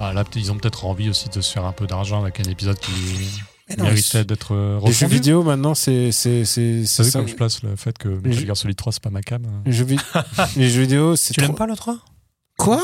[0.00, 2.50] Ah, là ils ont peut-être envie aussi de se faire un peu d'argent avec un
[2.50, 2.90] épisode qui
[3.70, 5.14] Mais non, méritait d'être euh, Les jeux refondu.
[5.14, 7.18] vidéo maintenant, c'est c'est c'est c'est ça.
[7.20, 9.42] comme je place le fait que Metal jeux- Gear Solid 3 c'est pas ma cam.
[9.44, 9.62] hein.
[9.66, 9.98] Les jeux, vi-
[10.56, 11.98] les jeux vidéo, c'est Tu l'aimes pas le 3
[12.58, 12.82] Quoi?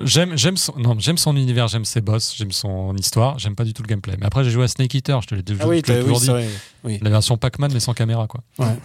[0.00, 3.64] J'aime, j'aime son, non, j'aime son univers, j'aime ses boss, j'aime son histoire, j'aime pas
[3.64, 4.14] du tout le gameplay.
[4.20, 6.26] Mais après, j'ai joué à Snake Eater, je te l'ai déjà Ah dit.
[6.28, 6.48] vrai.
[6.84, 6.98] Oui.
[7.02, 8.42] La version Pac-Man, mais sans caméra, quoi.
[8.60, 8.76] Ouais.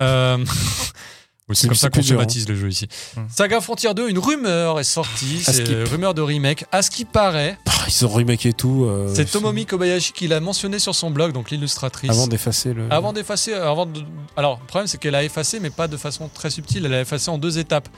[0.00, 0.38] Euh,
[1.52, 2.16] oui, c'est comme ça qu'on hein.
[2.16, 2.88] baptise le jeu ici.
[3.16, 3.20] Hmm.
[3.28, 5.40] Saga Frontier 2, une rumeur est sortie.
[5.42, 6.64] C'est une rumeur de remake.
[6.72, 8.84] À ce qui paraît, ils ont remaké tout.
[8.84, 12.10] euh, c'est Tomomi Kobayashi qui l'a mentionné sur son blog, donc l'illustratrice.
[12.10, 12.86] Avant d'effacer le.
[12.90, 14.00] Avant d'effacer, avant de...
[14.36, 16.86] alors le problème c'est qu'elle a effacé, mais pas de façon très subtile.
[16.86, 17.88] Elle a effacé en deux étapes.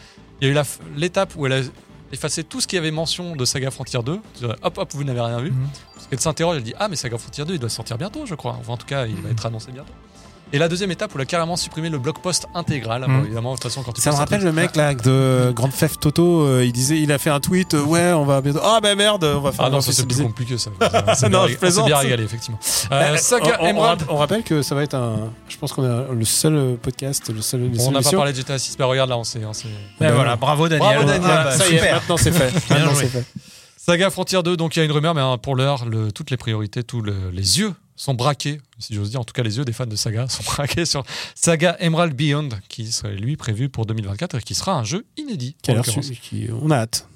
[0.41, 1.61] Il y a eu f- l'étape où elle a
[2.13, 4.21] effacé tout ce qui avait mention de Saga Frontier 2.
[4.63, 5.51] Hop, hop, vous n'avez rien vu.
[5.51, 5.69] Mhm.
[5.95, 8.35] Parce qu'elle s'interroge, elle dit ah mais Saga Frontier 2 il doit sortir bientôt, je
[8.35, 8.57] crois.
[8.61, 9.93] Enfin en tout cas il va être annoncé bientôt.
[10.55, 13.05] Et la deuxième étape où elle a carrément supprimé le blog post intégral.
[13.09, 14.95] Bon, évidemment de toute façon quand tu Ça me un rappelle truc- le mec là
[14.95, 16.43] de Grande Theft Toto.
[16.47, 17.75] euh, il disait, il a fait un tweet.
[17.75, 18.61] euh, ouais, on va bientôt.
[18.63, 19.65] Ah bah merde, on va faire.
[19.65, 20.71] Ah non, on va ça c'est plus compliqué ça.
[21.09, 21.87] On s'est Non, bien- je on plaisante.
[21.87, 22.59] bien régalé effectivement.
[22.93, 24.03] Euh, Saga on, on Emerald.
[24.09, 25.31] on rappelle que ça va être un.
[25.49, 27.71] Je pense qu'on a le seul podcast, le seul.
[27.81, 29.41] On n'a pas parlé de GTA 6, mais regarde là on s'est.
[29.45, 29.51] on
[30.01, 30.37] Ben voilà, ouais.
[30.39, 30.89] bravo Daniel.
[30.89, 31.31] Bravo, Daniel.
[31.33, 32.53] Ah bah, ça y est, maintenant c'est fait.
[32.71, 33.03] Maintenant joué.
[33.13, 33.25] c'est fait.
[33.77, 36.31] Saga Frontier 2, donc il y a une rumeur, mais hein, pour l'heure, le- toutes
[36.31, 39.57] les priorités, tous le- les yeux sont braqués, si j'ose dire, en tout cas les
[39.59, 43.68] yeux des fans de Saga sont braqués sur Saga Emerald Beyond, qui serait lui prévu
[43.68, 45.57] pour 2024 et qui sera un jeu inédit.
[46.20, 47.09] qui- On a hâte.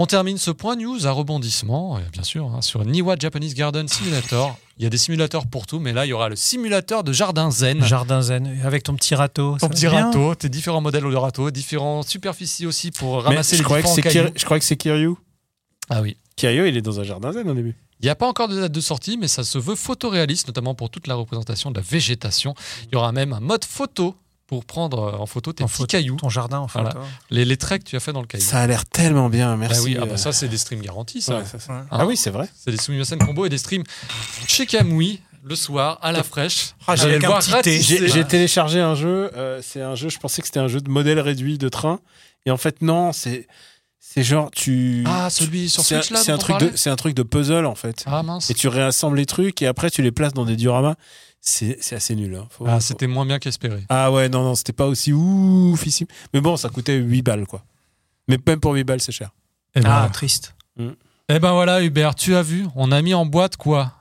[0.00, 4.56] On termine ce point news à rebondissement, bien sûr, hein, sur Niwa Japanese Garden Simulator.
[4.76, 7.12] Il y a des simulateurs pour tout, mais là, il y aura le simulateur de
[7.12, 7.82] jardin zen.
[7.84, 9.56] Jardin zen, avec ton petit râteau.
[9.58, 13.62] Ton petit râteau, tes différents modèles de râteau, différentes superficies aussi pour Mais ramasser je
[13.62, 14.28] les que différents.
[14.28, 15.14] Kir- je croyais que c'est Kiryu.
[15.90, 16.16] Ah oui.
[16.36, 17.74] Kiryu, il est dans un jardin zen au début.
[18.00, 20.74] Il n'y a pas encore de date de sortie, mais ça se veut photoréaliste, notamment
[20.74, 22.54] pour toute la représentation de la végétation.
[22.84, 24.14] Il y aura même un mode photo
[24.46, 26.90] pour prendre euh, en photo tes En petits photo, cailloux, Ton jardin, en Voilà.
[26.92, 27.04] photo.
[27.30, 28.42] les, les traits que tu as fait dans le caillou.
[28.44, 29.82] Ça a l'air tellement bien, Bah merci.
[29.84, 31.38] oui, ah bah euh, ça c'est des streams garantis, ça.
[31.38, 31.72] ouais, ça, ça.
[31.74, 31.82] Ouais.
[31.90, 32.48] Ah oui, c'est vrai.
[32.56, 33.84] C'est des Sumimasen combo et des streams
[34.46, 36.74] chez Kamui le soir à la fraîche.
[36.86, 39.30] Ah, j'ai téléchargé un jeu.
[39.36, 40.08] euh, c'est un jeu.
[40.08, 42.00] Je pensais que c'était un jeu de modèle réduit de train.
[42.46, 43.12] Et en fait, non.
[43.12, 43.46] C'est
[44.00, 45.04] c'est genre tu.
[45.06, 46.76] Ah, celui sur Switch là C'est un truc de.
[46.76, 48.04] C'est un truc de puzzle en fait.
[48.06, 48.50] Ah mince.
[48.50, 50.94] Et tu réassembles les trucs et après tu les places dans des dioramas.
[51.40, 52.34] C'est c'est assez nul.
[52.34, 52.46] hein.
[52.50, 53.84] Faut- Ah, faut- c'était moins bien qu'espéré.
[53.88, 56.06] Ah ouais, non, non, c'était pas aussi oufissime.
[56.34, 57.64] Mais bon, ça coûtait 8 balles quoi.
[58.28, 59.30] Mais même pour 8 balles, c'est cher.
[59.74, 60.54] Eh ben, Ah, triste.
[60.78, 63.92] eh ben voilà, Hubert, tu as vu, on a mis en boîte quoi?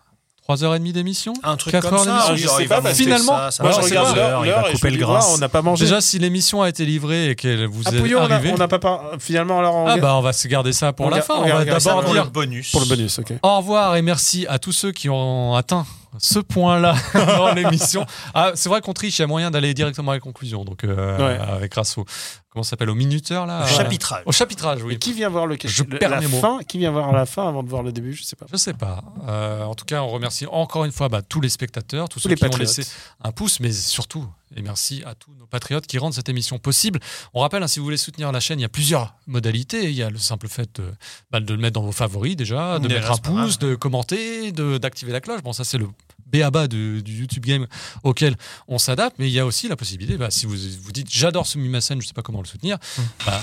[0.50, 2.36] 3h30 d'émission Un truc Quatre comme heures ça.
[2.36, 5.00] je sais pas, parce finalement, ça, ça moi, je regarde il va couper me le
[5.00, 5.26] gras.
[5.34, 5.84] on n'a pas mangé.
[5.86, 8.52] Déjà, si l'émission a été livrée et qu'elle vous ah, est Pouillot, arrivée.
[8.54, 11.08] on n'a pas par- finalement alors on Ah bah on va se garder ça pour
[11.08, 11.36] On la fin.
[11.36, 12.72] on On va d'abord pour dire le bonus.
[12.72, 13.34] pour le bonus, ok.
[13.44, 15.86] au revoir et merci à tous ceux qui ont atteint
[16.18, 18.06] ce point-là dans l'émission.
[18.34, 20.66] Ah, c'est vrai qu'on triche, il y a moyen d'aller directement à la conclusion.
[20.66, 21.38] Donc euh, Ouais.
[21.40, 22.06] avec grâce au
[22.50, 22.90] comment ça s'appelle?
[22.90, 23.64] Au minuteur là?
[23.64, 24.24] Euh, chapitrage.
[24.26, 25.00] Au chapitrage, Et oui.
[25.00, 26.40] qui vient voir le Je le- perds la mes mots.
[26.40, 28.14] fin Qui vient voir la fin avant de voir le début?
[28.14, 28.46] Je sais pas.
[28.52, 29.04] Je sais pas.
[29.28, 32.24] Euh, en tout cas, on remercie encore une fois bah, tous les spectateurs, tous, Tous
[32.24, 32.84] ceux les qui ont laissé
[33.24, 37.00] un pouce, mais surtout, et merci à tous nos patriotes qui rendent cette émission possible.
[37.34, 39.84] On rappelle, hein, si vous voulez soutenir la chaîne, il y a plusieurs modalités.
[39.86, 40.86] Il y a le simple fait de,
[41.32, 44.52] bah, de le mettre dans vos favoris déjà, de Déjà, mettre un pouce, de commenter,
[44.52, 45.44] d'activer la cloche.
[45.44, 45.88] Bon, ça c'est le
[46.32, 47.68] béaba du, du YouTube Game
[48.04, 48.36] auquel
[48.68, 51.48] on s'adapte, mais il y a aussi la possibilité, bah, si vous vous dites j'adore
[51.48, 53.06] Sumimasen, je sais pas comment le soutenir, Hum.
[53.26, 53.42] bah,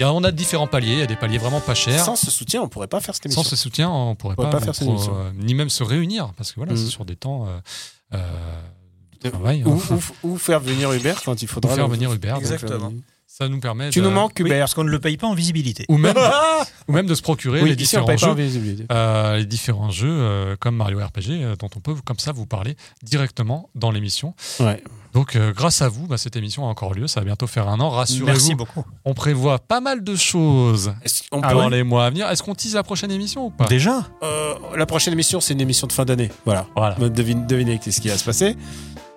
[0.00, 2.04] y a- on a différents paliers, il y a des paliers vraiment pas chers.
[2.04, 3.42] Sans ce soutien, on pourrait pas faire cette Sans émission.
[3.50, 5.16] ce soutien, on pourrait On pourrait pas, pas faire cette émission.
[5.16, 7.58] euh, ni même se réunir, parce que voilà, c'est sur des temps euh,
[8.14, 8.62] euh,
[9.22, 9.64] de Euh, travail.
[9.64, 9.98] Ou, hein.
[10.22, 11.72] ou- ou faire venir Hubert quand il faudra.
[11.72, 12.36] Ou faire venir Hubert.
[12.36, 12.92] Exactement.
[13.38, 13.90] Ça nous permet.
[13.90, 14.60] Tu de- nous manques, Oui, Hubert.
[14.60, 15.84] parce qu'on ne le paye pas en visibilité.
[15.90, 16.14] Ou même,
[16.88, 18.34] ou même de se procurer Oui, les différents jeux.
[18.90, 22.46] euh, les différents jeux euh, comme Mario RPG euh, dont on peut comme ça vous
[22.46, 24.34] parler directement dans l'émission.
[24.58, 24.82] Ouais.
[25.12, 27.06] Donc euh, grâce à vous, bah, cette émission a encore lieu.
[27.08, 27.94] Ça va bientôt faire un an.
[27.94, 28.84] Merci Rassurez-vous, beaucoup.
[29.04, 30.94] on prévoit pas mal de choses
[31.30, 32.30] Ah dans les mois à venir.
[32.30, 33.66] Est-ce qu'on tease la prochaine émission ou pas?
[33.66, 34.06] Déjà?
[34.22, 36.30] Euh, la prochaine émission, c'est une émission de fin d'année.
[36.46, 36.66] Voilà.
[36.74, 36.94] Voilà.
[37.10, 38.56] Devine, devinez ce qui va se passer.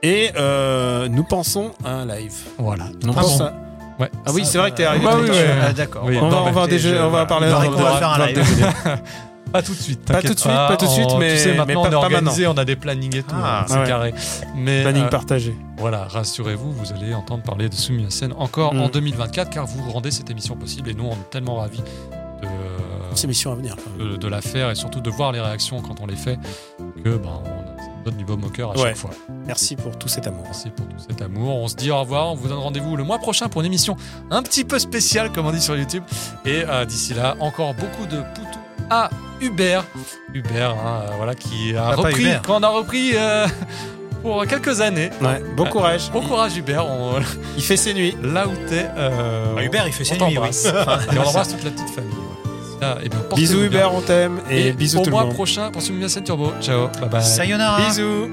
[0.04, 2.34] Et euh, nous pensons à un live.
[2.58, 2.90] Voilà.
[3.06, 3.69] On Ah à-
[4.00, 4.10] Ouais.
[4.26, 5.06] Ah oui, c'est vrai que t'es arrivé.
[5.06, 5.46] Bah oui, ouais.
[5.62, 6.04] Ah, D'accord.
[6.06, 6.18] Oui.
[6.22, 8.40] On va, on va, déjà- on va parler qu'on va faire un live.
[9.52, 10.06] Pas tout de suite.
[10.06, 11.90] Pas tout de suite, pas tout de on- suite, mais- tu sais, mais maintenant pas-
[11.90, 13.34] on est organisé, on a des plannings et tout.
[13.34, 13.88] Ah, hein, c'est ouais.
[13.88, 14.14] carré.
[14.56, 15.56] Mais Planning euh, partagé.
[15.80, 18.82] voilà, rassurez-vous, vous allez entendre parler de Sumimasen encore Mm.
[18.82, 21.82] en 2024, car vous rendez cette émission possible et nous on est tellement ravis
[22.44, 23.76] de, émission à venir.
[24.00, 26.38] de, de la faire et surtout de voir les réactions quand on les fait,
[27.04, 27.59] que ben on
[28.02, 28.90] a notre niveau moqueur à Ouais.
[28.90, 29.12] chaque fois.
[29.48, 30.44] Merci pour tout cet amour.
[30.46, 31.56] Merci pour tout cet amour.
[31.56, 32.28] On se dit au revoir.
[32.32, 33.96] On vous donne rendez-vous le mois prochain pour une émission
[34.32, 36.04] un petit peu spéciale, comme on dit sur YouTube.
[36.46, 39.10] Et euh, d'ici là, encore beaucoup de poutou à
[39.42, 39.86] Hubert.
[40.34, 42.42] Hubert, hein, euh, voilà, qui a Papa repris, Hubert.
[42.42, 43.48] qu'on a repris euh,
[44.22, 45.10] pour quelques années.
[45.22, 45.42] Ouais.
[45.56, 46.10] Bon courage.
[46.12, 46.86] Bon courage, Hubert.
[46.88, 47.20] On-
[47.56, 48.18] Il fait ses nuits.
[48.24, 48.86] là où t'es.
[48.98, 50.34] euh, Ah, Hubert, il fait on ses nuits, oui.
[50.36, 50.66] t'embrasse.
[51.14, 52.14] Et on embrasse toute la petite famille.
[52.80, 53.64] Portez-vous Bisous.
[53.64, 54.40] Hubert, on t'aime.
[54.50, 55.34] Et, Et, bisous au tout le mois monde.
[55.34, 56.52] prochain pour Sumimasen Turbo.
[56.62, 56.88] Ciao.
[57.00, 57.24] Bye bye.
[57.24, 57.88] Sayonara.
[57.88, 58.30] Bisous.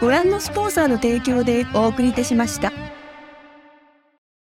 [0.00, 2.72] ご覧のスポンサーの提供でお送りいたしました。